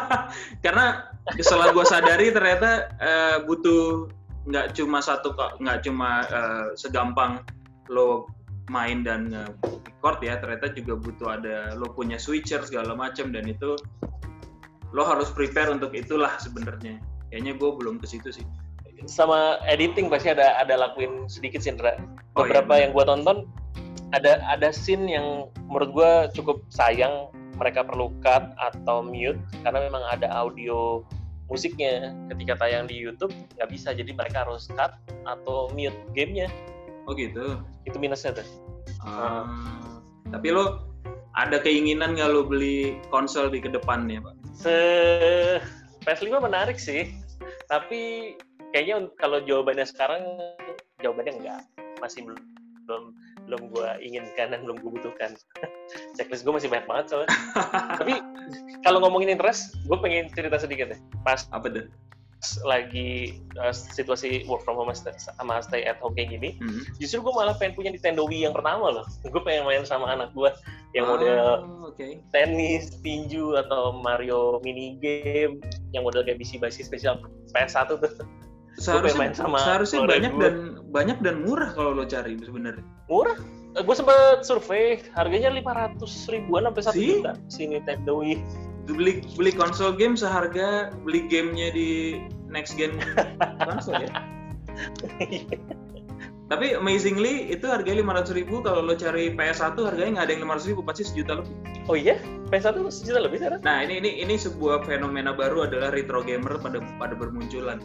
karena 0.64 1.04
setelah 1.36 1.68
gue 1.74 1.84
sadari 1.84 2.32
ternyata 2.32 2.88
uh, 2.96 3.36
butuh 3.44 4.08
nggak 4.48 4.72
cuma 4.72 5.04
satu 5.04 5.36
kok, 5.36 5.60
nggak 5.60 5.84
cuma 5.84 6.24
uh, 6.32 6.72
segampang 6.72 7.44
lo 7.92 8.24
main 8.72 9.04
dan 9.04 9.36
uh, 9.36 9.52
record 9.84 10.24
ya, 10.24 10.40
ternyata 10.40 10.72
juga 10.72 10.96
butuh 10.96 11.28
ada 11.36 11.76
lo 11.76 11.92
punya 11.92 12.16
switcher 12.16 12.64
segala 12.64 12.96
macam 12.96 13.28
dan 13.34 13.44
itu 13.44 13.76
lo 14.92 15.02
harus 15.04 15.28
prepare 15.32 15.68
untuk 15.72 15.92
itulah 15.92 16.36
sebenarnya. 16.40 17.00
Kayaknya 17.28 17.52
gue 17.60 17.70
belum 17.76 18.00
ke 18.00 18.06
situ 18.08 18.32
sih 18.32 18.46
sama 19.06 19.62
editing 19.70 20.10
pasti 20.10 20.34
ada 20.34 20.58
ada 20.58 20.74
lakuin 20.74 21.30
sedikit 21.30 21.62
sih 21.62 21.70
Indra. 21.70 21.94
Beberapa 22.34 22.74
oh, 22.74 22.76
iya. 22.76 22.82
yang 22.88 22.90
gue 22.96 23.04
tonton 23.06 23.38
ada 24.10 24.42
ada 24.48 24.74
scene 24.74 25.06
yang 25.06 25.52
menurut 25.68 25.90
gue 25.94 26.12
cukup 26.34 26.64
sayang 26.72 27.30
mereka 27.60 27.86
perlu 27.86 28.10
cut 28.24 28.50
atau 28.58 29.04
mute 29.04 29.38
karena 29.62 29.86
memang 29.86 30.02
ada 30.08 30.26
audio 30.30 31.04
musiknya 31.50 32.14
ketika 32.34 32.58
tayang 32.58 32.86
di 32.86 32.96
YouTube 32.96 33.34
nggak 33.58 33.68
bisa 33.70 33.94
jadi 33.94 34.10
mereka 34.10 34.48
harus 34.48 34.66
cut 34.74 34.98
atau 35.28 35.70
mute 35.70 35.96
gamenya. 36.16 36.50
Oh 37.06 37.14
gitu. 37.14 37.62
Itu 37.86 37.96
minusnya 38.00 38.34
tuh. 38.42 38.48
Uh, 39.04 39.46
Tapi 40.28 40.52
lo 40.52 40.84
ada 41.38 41.56
keinginan 41.62 42.18
nggak 42.18 42.28
lo 42.34 42.44
beli 42.44 42.98
konsol 43.08 43.48
di 43.48 43.62
ke 43.62 43.70
depannya 43.70 44.20
pak? 44.20 44.37
Se 44.58 44.76
PS5 46.02 46.42
menarik 46.42 46.82
sih, 46.82 47.14
tapi 47.70 48.34
kayaknya 48.74 49.06
kalau 49.22 49.38
jawabannya 49.46 49.86
sekarang 49.86 50.22
jawabannya 50.98 51.38
enggak. 51.38 51.62
Masih 52.02 52.26
belum 52.26 52.42
belum 52.88 53.04
belum 53.46 53.62
gue 53.72 53.90
inginkan 54.02 54.50
dan 54.50 54.66
belum 54.66 54.82
gue 54.82 54.90
butuhkan. 54.98 55.38
Checklist 56.18 56.42
gue 56.42 56.50
masih 56.50 56.66
banyak 56.66 56.90
banget 56.90 57.04
soalnya. 57.06 57.30
Tapi 58.02 58.18
kalau 58.82 58.98
ngomongin 59.04 59.38
interest 59.38 59.78
gue 59.86 59.98
pengen 60.02 60.26
cerita 60.34 60.58
sedikit 60.58 60.90
deh. 60.90 61.00
Pas 61.22 61.46
apa 61.54 61.70
tuh 61.70 61.86
lagi 62.62 63.42
uh, 63.58 63.74
situasi 63.74 64.46
work 64.46 64.62
from 64.62 64.78
home 64.78 64.94
sama 64.94 65.58
stay 65.58 65.82
at 65.82 65.98
home 65.98 66.14
kayak 66.14 66.38
gini, 66.38 66.54
mm 66.62 66.68
-hmm. 66.70 66.82
justru 67.02 67.22
gue 67.22 67.34
malah 67.34 67.54
pengen 67.58 67.74
punya 67.74 67.90
Nintendo 67.90 68.22
Wii 68.26 68.46
yang 68.46 68.54
pertama 68.54 68.94
loh. 68.94 69.06
Gue 69.32 69.42
pengen 69.42 69.66
main 69.66 69.82
sama 69.82 70.06
anak 70.14 70.30
gue 70.32 70.50
yang 70.96 71.04
oh, 71.04 71.18
model 71.18 71.46
okay. 71.90 72.22
tenis, 72.32 72.96
tinju 73.04 73.58
atau 73.60 73.92
Mario 73.92 74.62
mini 74.64 74.96
game 75.02 75.60
yang 75.92 76.06
model 76.06 76.24
kayak 76.24 76.40
BC 76.40 76.62
basi 76.62 76.80
spesial 76.86 77.20
PS1 77.52 77.90
tuh 77.92 77.98
seharusnya 78.78 79.34
sama 79.34 79.58
seharusnya 79.58 80.06
banyak 80.06 80.32
dan 80.38 80.54
banyak 80.94 81.18
dan 81.20 81.42
murah 81.42 81.74
kalau 81.74 81.92
lo 81.92 82.06
cari 82.06 82.38
sebenarnya 82.38 82.86
murah 83.10 83.34
eh, 83.74 83.82
gue 83.82 83.94
sempet 83.94 84.46
survei 84.46 85.02
harganya 85.18 85.50
lima 85.50 85.74
ratus 85.74 86.30
ribuan 86.30 86.64
sampai 86.70 86.82
satu 86.86 86.98
juta 87.02 87.32
si 87.50 87.66
Nintendo 87.66 88.22
Wii 88.22 88.38
beli 88.94 89.24
beli 89.36 89.52
konsol 89.52 89.94
game 89.96 90.16
seharga 90.16 90.92
beli 91.04 91.26
gamenya 91.28 91.72
di 91.72 92.22
next 92.48 92.76
gen 92.76 92.96
konsol 93.68 94.00
ya 94.00 94.12
tapi 96.48 96.80
amazingly 96.80 97.52
itu 97.52 97.68
harganya 97.68 98.00
lima 98.00 98.16
ratus 98.16 98.32
ribu 98.32 98.64
kalau 98.64 98.80
lo 98.80 98.96
cari 98.96 99.36
PS1 99.36 99.76
harganya 99.84 100.10
nggak 100.16 100.24
ada 100.24 100.32
yang 100.32 100.42
lima 100.48 100.52
ratus 100.56 100.68
ribu 100.72 100.80
pasti 100.80 101.04
sejuta 101.04 101.44
lebih 101.44 101.54
oh 101.92 101.96
iya 101.98 102.16
PS1 102.48 102.80
sejuta 102.88 103.20
lebih 103.20 103.44
sekarang 103.44 103.60
nah 103.60 103.84
ini 103.84 104.00
ini 104.00 104.24
ini 104.24 104.34
sebuah 104.40 104.88
fenomena 104.88 105.36
baru 105.36 105.68
adalah 105.68 105.92
retro 105.92 106.24
gamer 106.24 106.56
pada 106.56 106.80
pada 106.96 107.12
bermunculan 107.12 107.80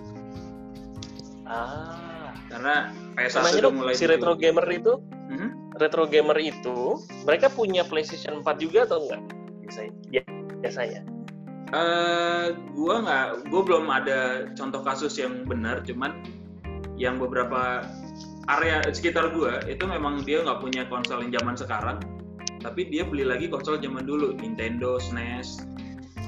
Ah. 1.44 2.32
Karena 2.48 2.94
PS1 3.18 3.62
udah 3.62 3.74
mulai 3.74 3.94
si 3.98 4.06
retro 4.08 4.34
gamer 4.38 4.66
itu, 4.74 4.98
hmm? 5.02 5.78
retro 5.78 6.06
gamer 6.06 6.38
itu 6.40 7.02
mereka 7.26 7.50
punya 7.50 7.82
PlayStation 7.86 8.42
4 8.42 8.64
juga 8.64 8.86
atau 8.90 9.06
enggak? 9.06 9.22
Biasanya. 9.64 9.92
Biasanya. 10.64 11.02
Uh, 11.74 12.54
gua 12.78 13.02
nggak, 13.02 13.28
gua 13.50 13.62
belum 13.66 13.86
ada 13.90 14.48
contoh 14.54 14.82
kasus 14.86 15.18
yang 15.18 15.44
benar, 15.44 15.82
cuman 15.84 16.22
yang 16.98 17.18
beberapa 17.18 17.84
area 18.52 18.84
sekitar 18.92 19.32
gue 19.32 19.54
itu 19.72 19.84
memang 19.88 20.22
dia 20.28 20.44
nggak 20.44 20.60
punya 20.60 20.84
konsol 20.92 21.24
yang 21.24 21.32
zaman 21.40 21.56
sekarang 21.56 21.98
tapi 22.60 22.88
dia 22.88 23.04
beli 23.08 23.28
lagi 23.28 23.48
konsol 23.48 23.80
zaman 23.80 24.04
dulu 24.04 24.36
Nintendo 24.36 25.00
SNES 25.00 25.64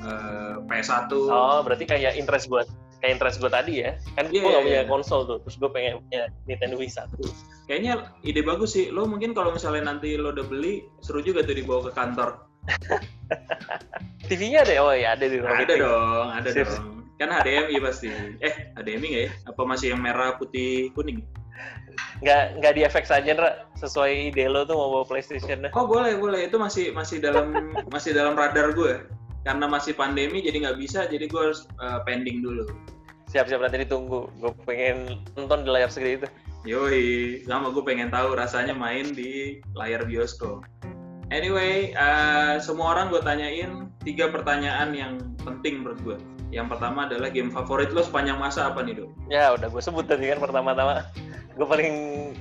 uh, 0.03 0.63
PS1 0.67 1.11
oh 1.11 1.59
berarti 1.63 1.83
kayak 1.87 2.15
interest 2.15 2.47
gue 2.47 2.63
kayak 3.03 3.21
interest 3.21 3.37
gue 3.37 3.51
tadi 3.51 3.73
ya? 3.85 3.99
Kan 4.17 4.33
yeah, 4.33 4.41
gue 4.41 4.49
gak 4.49 4.63
punya 4.65 4.81
yeah. 4.81 4.89
konsol 4.89 5.27
tuh 5.29 5.37
terus 5.45 5.61
gue 5.61 5.69
pengen 5.69 6.01
punya 6.07 6.31
Nintendo 6.49 6.79
Wii 6.79 6.89
satu. 6.89 7.21
Kayaknya 7.69 8.17
ide 8.25 8.41
bagus 8.41 8.73
sih. 8.73 8.89
Lo 8.89 9.05
mungkin 9.05 9.37
kalau 9.37 9.53
misalnya 9.53 9.93
nanti 9.93 10.17
lo 10.17 10.33
udah 10.33 10.47
beli 10.47 10.89
seru 11.05 11.21
juga 11.21 11.45
tuh 11.45 11.53
dibawa 11.53 11.85
ke 11.85 11.91
kantor 11.93 12.49
TV-nya 14.29 14.65
ada? 14.65 14.73
Oh 14.81 14.93
ya 14.93 15.13
ada 15.13 15.25
di 15.25 15.37
rumah 15.37 15.61
ada 15.61 15.73
dong 15.77 16.27
ada 16.33 16.49
Sip. 16.49 16.67
dong. 16.67 17.05
Kan 17.15 17.31
HDMI 17.31 17.77
pasti. 17.79 18.11
Eh 18.43 18.73
HDMI 18.75 19.07
nggak 19.07 19.23
ya? 19.23 19.31
Apa 19.47 19.61
masih 19.63 19.95
yang 19.95 20.01
merah 20.03 20.35
putih 20.35 20.91
kuning? 20.97 21.23
Nggak 22.19 22.59
nggak 22.59 22.73
di 22.75 22.81
efek 22.83 23.05
saja 23.07 23.31
Ra. 23.37 23.51
sesuai 23.79 24.33
ide 24.33 24.51
lo 24.51 24.67
tuh 24.67 24.75
mau 24.75 24.99
bawa 24.99 25.05
PlayStation 25.07 25.63
oh 25.71 25.85
boleh 25.87 26.19
boleh. 26.19 26.51
Itu 26.51 26.59
masih 26.59 26.91
masih 26.91 27.23
dalam 27.23 27.55
masih 27.93 28.11
dalam 28.11 28.35
radar 28.35 28.75
gue. 28.75 29.07
Karena 29.45 29.69
masih 29.69 29.93
pandemi 29.95 30.41
jadi 30.43 30.67
nggak 30.67 30.79
bisa. 30.81 31.07
Jadi 31.07 31.29
gue 31.29 31.41
harus 31.41 31.69
uh, 31.79 32.01
pending 32.03 32.43
dulu. 32.43 32.65
Siap-siap 33.31 33.63
nanti 33.63 33.87
ditunggu. 33.87 34.27
Gue 34.41 34.51
pengen 34.67 35.23
nonton 35.39 35.63
di 35.63 35.69
layar 35.71 35.87
segede 35.87 36.25
itu 36.25 36.27
yoi. 36.65 37.39
Sama 37.45 37.69
gue 37.69 37.85
pengen 37.85 38.09
tahu 38.09 38.33
rasanya 38.35 38.73
main 38.73 39.13
di 39.13 39.61
layar 39.77 40.03
bioskop 40.03 40.65
anyway 41.29 41.93
uh, 41.95 42.57
semua 42.61 42.97
orang 42.97 43.13
gue 43.13 43.21
tanyain 43.21 43.89
tiga 44.01 44.29
pertanyaan 44.29 44.93
yang 44.93 45.13
penting 45.41 45.81
menurut 45.81 45.99
gue 46.03 46.17
yang 46.53 46.69
pertama 46.69 47.09
adalah 47.09 47.33
game 47.33 47.49
favorit 47.49 47.91
lo 47.91 48.05
sepanjang 48.05 48.39
masa 48.39 48.71
apa 48.71 48.85
nih 48.85 49.01
dok? 49.01 49.09
Ya 49.27 49.51
udah 49.57 49.67
gue 49.67 49.81
sebut 49.81 50.05
tadi 50.07 50.29
kan 50.31 50.39
pertama-tama 50.39 51.03
gue 51.55 51.67
paling 51.67 51.93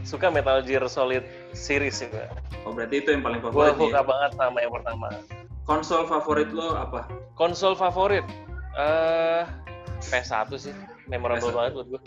suka 0.03 0.29
Metal 0.29 0.61
Gear 0.63 0.85
Solid 0.91 1.25
series 1.55 2.03
juga. 2.03 2.31
Oh 2.63 2.71
berarti 2.75 3.03
itu 3.03 3.15
yang 3.15 3.23
paling 3.23 3.41
favorit? 3.43 3.75
Gue 3.75 3.89
suka 3.91 4.01
ya? 4.03 4.07
banget 4.07 4.31
sama 4.39 4.59
yang 4.61 4.73
pertama. 4.75 5.09
Konsol 5.65 6.03
favorit 6.05 6.51
lo 6.53 6.77
apa? 6.77 7.09
Konsol 7.35 7.73
favorit? 7.75 8.27
Uh, 8.75 9.49
PS1 10.11 10.51
sih, 10.61 10.75
memorable 11.09 11.49
PS1. 11.49 11.57
banget 11.57 11.73
buat 11.79 11.89
gue. 11.97 12.03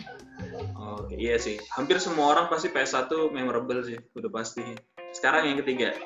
Oh, 0.78 1.02
Oke, 1.02 1.18
iya 1.18 1.40
sih. 1.40 1.58
Hampir 1.74 1.98
semua 1.98 2.36
orang 2.36 2.46
pasti 2.46 2.70
PS1 2.70 3.10
memorable 3.34 3.82
sih, 3.82 3.98
udah 4.14 4.30
pasti. 4.30 4.76
Sekarang 5.10 5.48
yang 5.48 5.58
ketiga, 5.64 5.96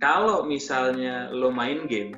kalau 0.00 0.44
misalnya 0.44 1.32
lo 1.32 1.48
main 1.48 1.88
game, 1.88 2.16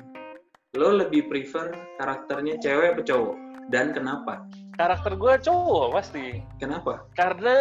lo 0.75 0.99
lebih 0.99 1.31
prefer 1.31 1.71
karakternya 1.99 2.59
cewek 2.59 2.99
atau 2.99 3.05
cowok? 3.05 3.35
Dan 3.69 3.93
kenapa? 3.93 4.43
Karakter 4.75 5.15
gue 5.15 5.33
cowok 5.45 5.87
pasti. 5.95 6.41
Kenapa? 6.57 7.05
Karena 7.13 7.55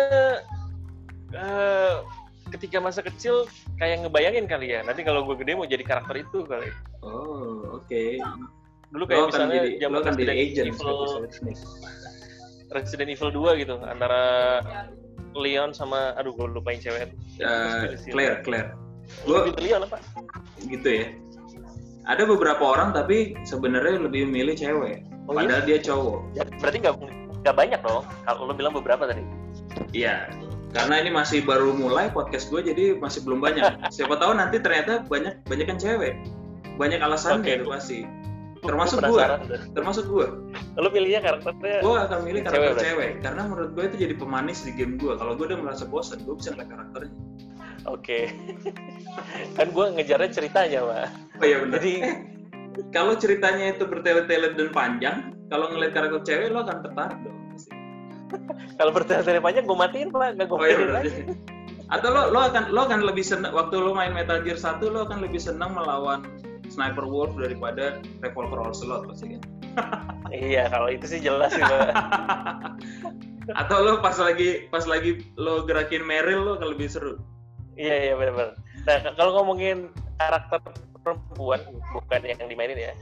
uh, 1.37 2.03
ketika 2.49 2.81
masa 2.81 3.05
kecil 3.05 3.45
kayak 3.77 4.05
ngebayangin 4.05 4.49
kali 4.49 4.73
ya 4.73 4.81
nanti 4.81 5.05
kalau 5.05 5.25
gue 5.29 5.37
gede 5.45 5.53
mau 5.53 5.69
jadi 5.69 5.85
karakter 5.85 6.25
itu 6.25 6.49
kali 6.49 6.73
oh 7.05 7.77
oke 7.77 7.85
okay. 7.85 8.17
dulu 8.89 9.05
kayak 9.05 9.21
lo 9.21 9.29
misalnya 9.29 9.61
jadi, 9.69 9.85
zaman 9.85 10.01
Resident 10.01 10.33
agent, 10.33 10.67
Evil 10.73 10.99
Resident 12.73 13.09
Evil 13.13 13.31
2 13.37 13.61
gitu 13.61 13.77
antara 13.85 14.23
Leon 15.37 15.77
sama 15.77 16.17
aduh 16.17 16.33
gue 16.33 16.49
lupain 16.49 16.81
cewek 16.81 17.13
uh, 17.45 17.93
Claire 18.09 18.41
Claire 18.41 18.88
gue 19.25 19.39
Leon 19.61 19.83
apa 19.85 19.99
gitu 20.67 20.89
ya. 20.89 21.07
Ada 22.09 22.25
beberapa 22.25 22.65
orang 22.65 22.97
tapi 22.97 23.37
sebenarnya 23.45 24.01
lebih 24.01 24.25
milih 24.29 24.57
cewek. 24.57 25.05
Oh, 25.29 25.37
iya? 25.37 25.45
padahal 25.45 25.63
iya? 25.65 25.69
dia 25.69 25.79
cowok. 25.85 26.19
Ya, 26.33 26.43
berarti 26.57 26.79
nggak 26.81 26.95
nggak 27.45 27.57
banyak 27.57 27.81
dong. 27.85 28.05
Kalau 28.25 28.49
lo 28.49 28.53
bilang 28.57 28.73
beberapa 28.73 29.05
tadi. 29.05 29.23
Iya. 29.93 30.33
Karena 30.73 31.01
ini 31.01 31.11
masih 31.13 31.45
baru 31.45 31.73
mulai 31.73 32.13
podcast 32.13 32.53
gue 32.53 32.61
jadi 32.65 32.97
masih 32.97 33.25
belum 33.25 33.45
banyak. 33.45 33.65
Siapa 33.95 34.17
tahu 34.17 34.37
nanti 34.37 34.57
ternyata 34.61 35.05
banyak 35.05 35.45
banyak 35.45 35.67
kan 35.69 35.77
cewek. 35.77 36.17
Banyak 36.81 37.01
alasan 37.05 37.45
okay. 37.45 37.61
gitu 37.61 37.69
pasti. 37.69 37.99
Termasuk 38.59 39.05
gue 39.05 39.25
termasuk 39.77 40.05
gue 40.11 40.27
lo 40.81 40.89
pilihnya 40.91 41.23
karakternya 41.23 41.79
gue 41.79 41.95
akan 41.95 42.19
milih 42.27 42.41
karakter 42.43 42.75
cewek, 42.75 42.85
cewek. 42.85 43.11
Karena 43.21 43.43
menurut 43.47 43.71
gue 43.77 43.85
itu 43.85 43.97
jadi 44.09 44.15
pemanis 44.17 44.65
di 44.65 44.73
game 44.75 44.97
gue 44.97 45.13
kalau 45.15 45.37
gue 45.37 45.47
udah 45.47 45.61
merasa 45.61 45.85
bosan 45.87 46.25
gue 46.25 46.35
bisa 46.35 46.57
ngeliat 46.57 46.73
karakternya 46.73 47.28
oke. 47.89 48.05
Okay. 48.05 48.31
kan 49.57 49.67
gue 49.73 49.85
ngejarnya 49.99 50.31
ceritanya 50.31 50.81
pak. 50.85 51.09
Oh 51.41 51.45
iya 51.47 51.57
benar. 51.65 51.81
Jadi 51.81 51.93
kalau 52.97 53.13
ceritanya 53.19 53.75
itu 53.75 53.85
bertele-tele 53.89 54.55
dan 54.55 54.69
panjang 54.71 55.17
kalau 55.49 55.73
ngeliat 55.73 55.93
karakter 55.97 56.21
cewek 56.23 56.53
lo 56.53 56.63
akan 56.63 56.79
tertarik 56.85 57.19
dong 57.25 57.39
kalau 58.79 58.93
bertele-tele 58.93 59.41
panjang 59.41 59.65
gue 59.65 59.79
matiin 59.79 60.09
pak. 60.13 60.37
Nggak 60.37 60.47
gue 60.53 60.59
oh, 60.59 60.67
iya, 60.69 60.79
lagi. 60.93 61.11
Atau 61.89 62.13
lo 62.13 62.29
lo 62.29 62.41
akan 62.45 62.69
lo 62.69 62.85
akan 62.85 63.01
lebih 63.09 63.25
senang 63.25 63.57
waktu 63.57 63.81
lo 63.81 63.97
main 63.97 64.13
Metal 64.13 64.45
Gear 64.45 64.61
1 64.61 64.85
lo 64.85 65.09
akan 65.09 65.25
lebih 65.25 65.41
senang 65.41 65.73
melawan 65.73 66.29
Sniper 66.69 67.09
Wolf 67.09 67.33
daripada 67.41 68.05
Revolver 68.21 68.61
Ocelot 68.61 69.09
pasti 69.09 69.37
kan? 69.37 69.43
Iya 70.29 70.69
kalau 70.69 70.93
itu 70.93 71.09
sih 71.09 71.21
jelas 71.25 71.57
sih 71.57 71.65
pak. 71.65 71.91
Atau 73.57 73.81
lo 73.81 74.05
pas 74.05 74.21
lagi 74.21 74.69
pas 74.69 74.85
lagi 74.85 75.25
lo 75.41 75.65
gerakin 75.65 76.05
Meryl 76.05 76.45
lo 76.45 76.53
akan 76.61 76.77
lebih 76.77 76.93
seru 76.93 77.17
iya 77.79 78.11
iya 78.11 78.15
benar-benar 78.19 78.59
nah 78.85 78.97
kalau 79.15 79.31
ngomongin 79.41 79.89
karakter 80.19 80.59
perempuan 81.01 81.63
bukan 81.95 82.21
yang 82.27 82.39
dimainin 82.51 82.93
ya 82.93 82.95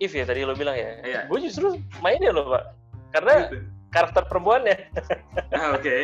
If 0.00 0.16
ya 0.16 0.24
tadi 0.24 0.40
lo 0.40 0.56
bilang 0.56 0.72
ya 0.72 1.04
iya. 1.04 1.20
gue 1.28 1.38
justru 1.44 1.76
mainnya 2.00 2.32
lo 2.32 2.48
pak 2.48 2.64
karena 3.12 3.32
gitu 3.44 3.60
karakter 3.90 4.22
perempuannya. 4.26 4.78
Ah, 5.50 5.74
Oke. 5.74 5.82
Okay. 5.82 6.02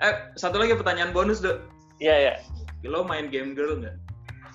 eh, 0.08 0.14
satu 0.34 0.56
lagi 0.58 0.74
pertanyaan 0.74 1.12
bonus, 1.12 1.44
Dok. 1.44 1.60
Iya, 2.00 2.16
iya. 2.18 2.34
Lo 2.88 3.04
main 3.04 3.28
game 3.28 3.52
girl 3.52 3.78
nggak? 3.78 3.94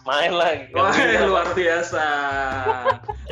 Main 0.03 0.33
lagi. 0.35 0.73
Wah, 0.73 0.91
luar 1.23 1.47
biasa. 1.53 2.03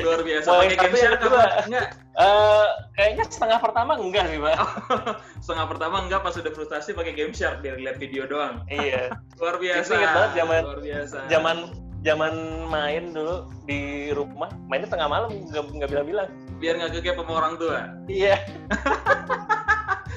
Luar 0.02 0.20
biasa. 0.20 0.48
Pakai 0.52 0.76
game 0.76 0.96
shark 0.96 1.20
apa? 1.24 1.44
Enggak. 1.68 1.88
Uh, 2.16 2.68
kayaknya 2.96 3.24
setengah 3.28 3.58
pertama 3.60 3.92
enggak 4.00 4.24
sih, 4.32 4.40
Pak. 4.40 4.56
setengah 5.44 5.66
pertama 5.68 5.96
enggak 6.04 6.20
pas 6.24 6.34
udah 6.36 6.52
frustasi 6.52 6.90
pakai 6.96 7.12
game 7.12 7.32
shark 7.36 7.60
biar 7.60 7.76
lihat 7.80 7.96
video 8.00 8.24
doang. 8.28 8.64
Iya. 8.68 9.12
luar 9.40 9.56
biasa. 9.60 9.92
Itu 9.92 10.06
banget 10.12 10.32
zaman 10.36 10.60
luar 10.64 10.80
biasa. 10.82 11.18
Zaman 11.28 11.56
zaman 12.04 12.34
main 12.70 13.10
dulu 13.10 13.50
di 13.66 14.12
rumah, 14.14 14.52
mainnya 14.70 14.86
tengah 14.86 15.10
malam 15.10 15.32
nggak 15.50 15.90
bilang-bilang 15.90 16.30
biar 16.62 16.78
nggak 16.78 16.92
kegep 17.00 17.16
sama 17.18 17.32
orang 17.36 17.54
tua. 17.60 17.80
Iya. 18.06 18.36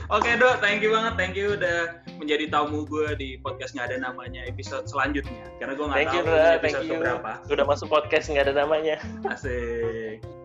Oke 0.09 0.29
okay, 0.29 0.33
dok, 0.37 0.57
thank 0.61 0.81
you 0.81 0.93
banget, 0.93 1.13
thank 1.19 1.35
you 1.37 1.53
udah 1.53 2.01
menjadi 2.17 2.49
tamu 2.49 2.85
gue 2.85 3.13
di 3.17 3.29
podcast 3.41 3.77
nggak 3.77 3.93
ada 3.93 3.97
namanya 4.09 4.41
episode 4.45 4.85
selanjutnya. 4.89 5.45
Karena 5.61 5.73
gue 5.77 5.85
nggak 5.85 5.99
tahu 6.09 6.15
you, 6.15 6.23
episode 6.25 6.61
thank 6.63 6.79
you. 6.85 6.97
berapa. 6.97 7.31
Udah 7.49 7.65
masuk 7.65 7.87
podcast 7.91 8.25
nggak 8.29 8.49
ada 8.49 8.65
namanya. 8.65 8.97
Asik. 9.25 10.38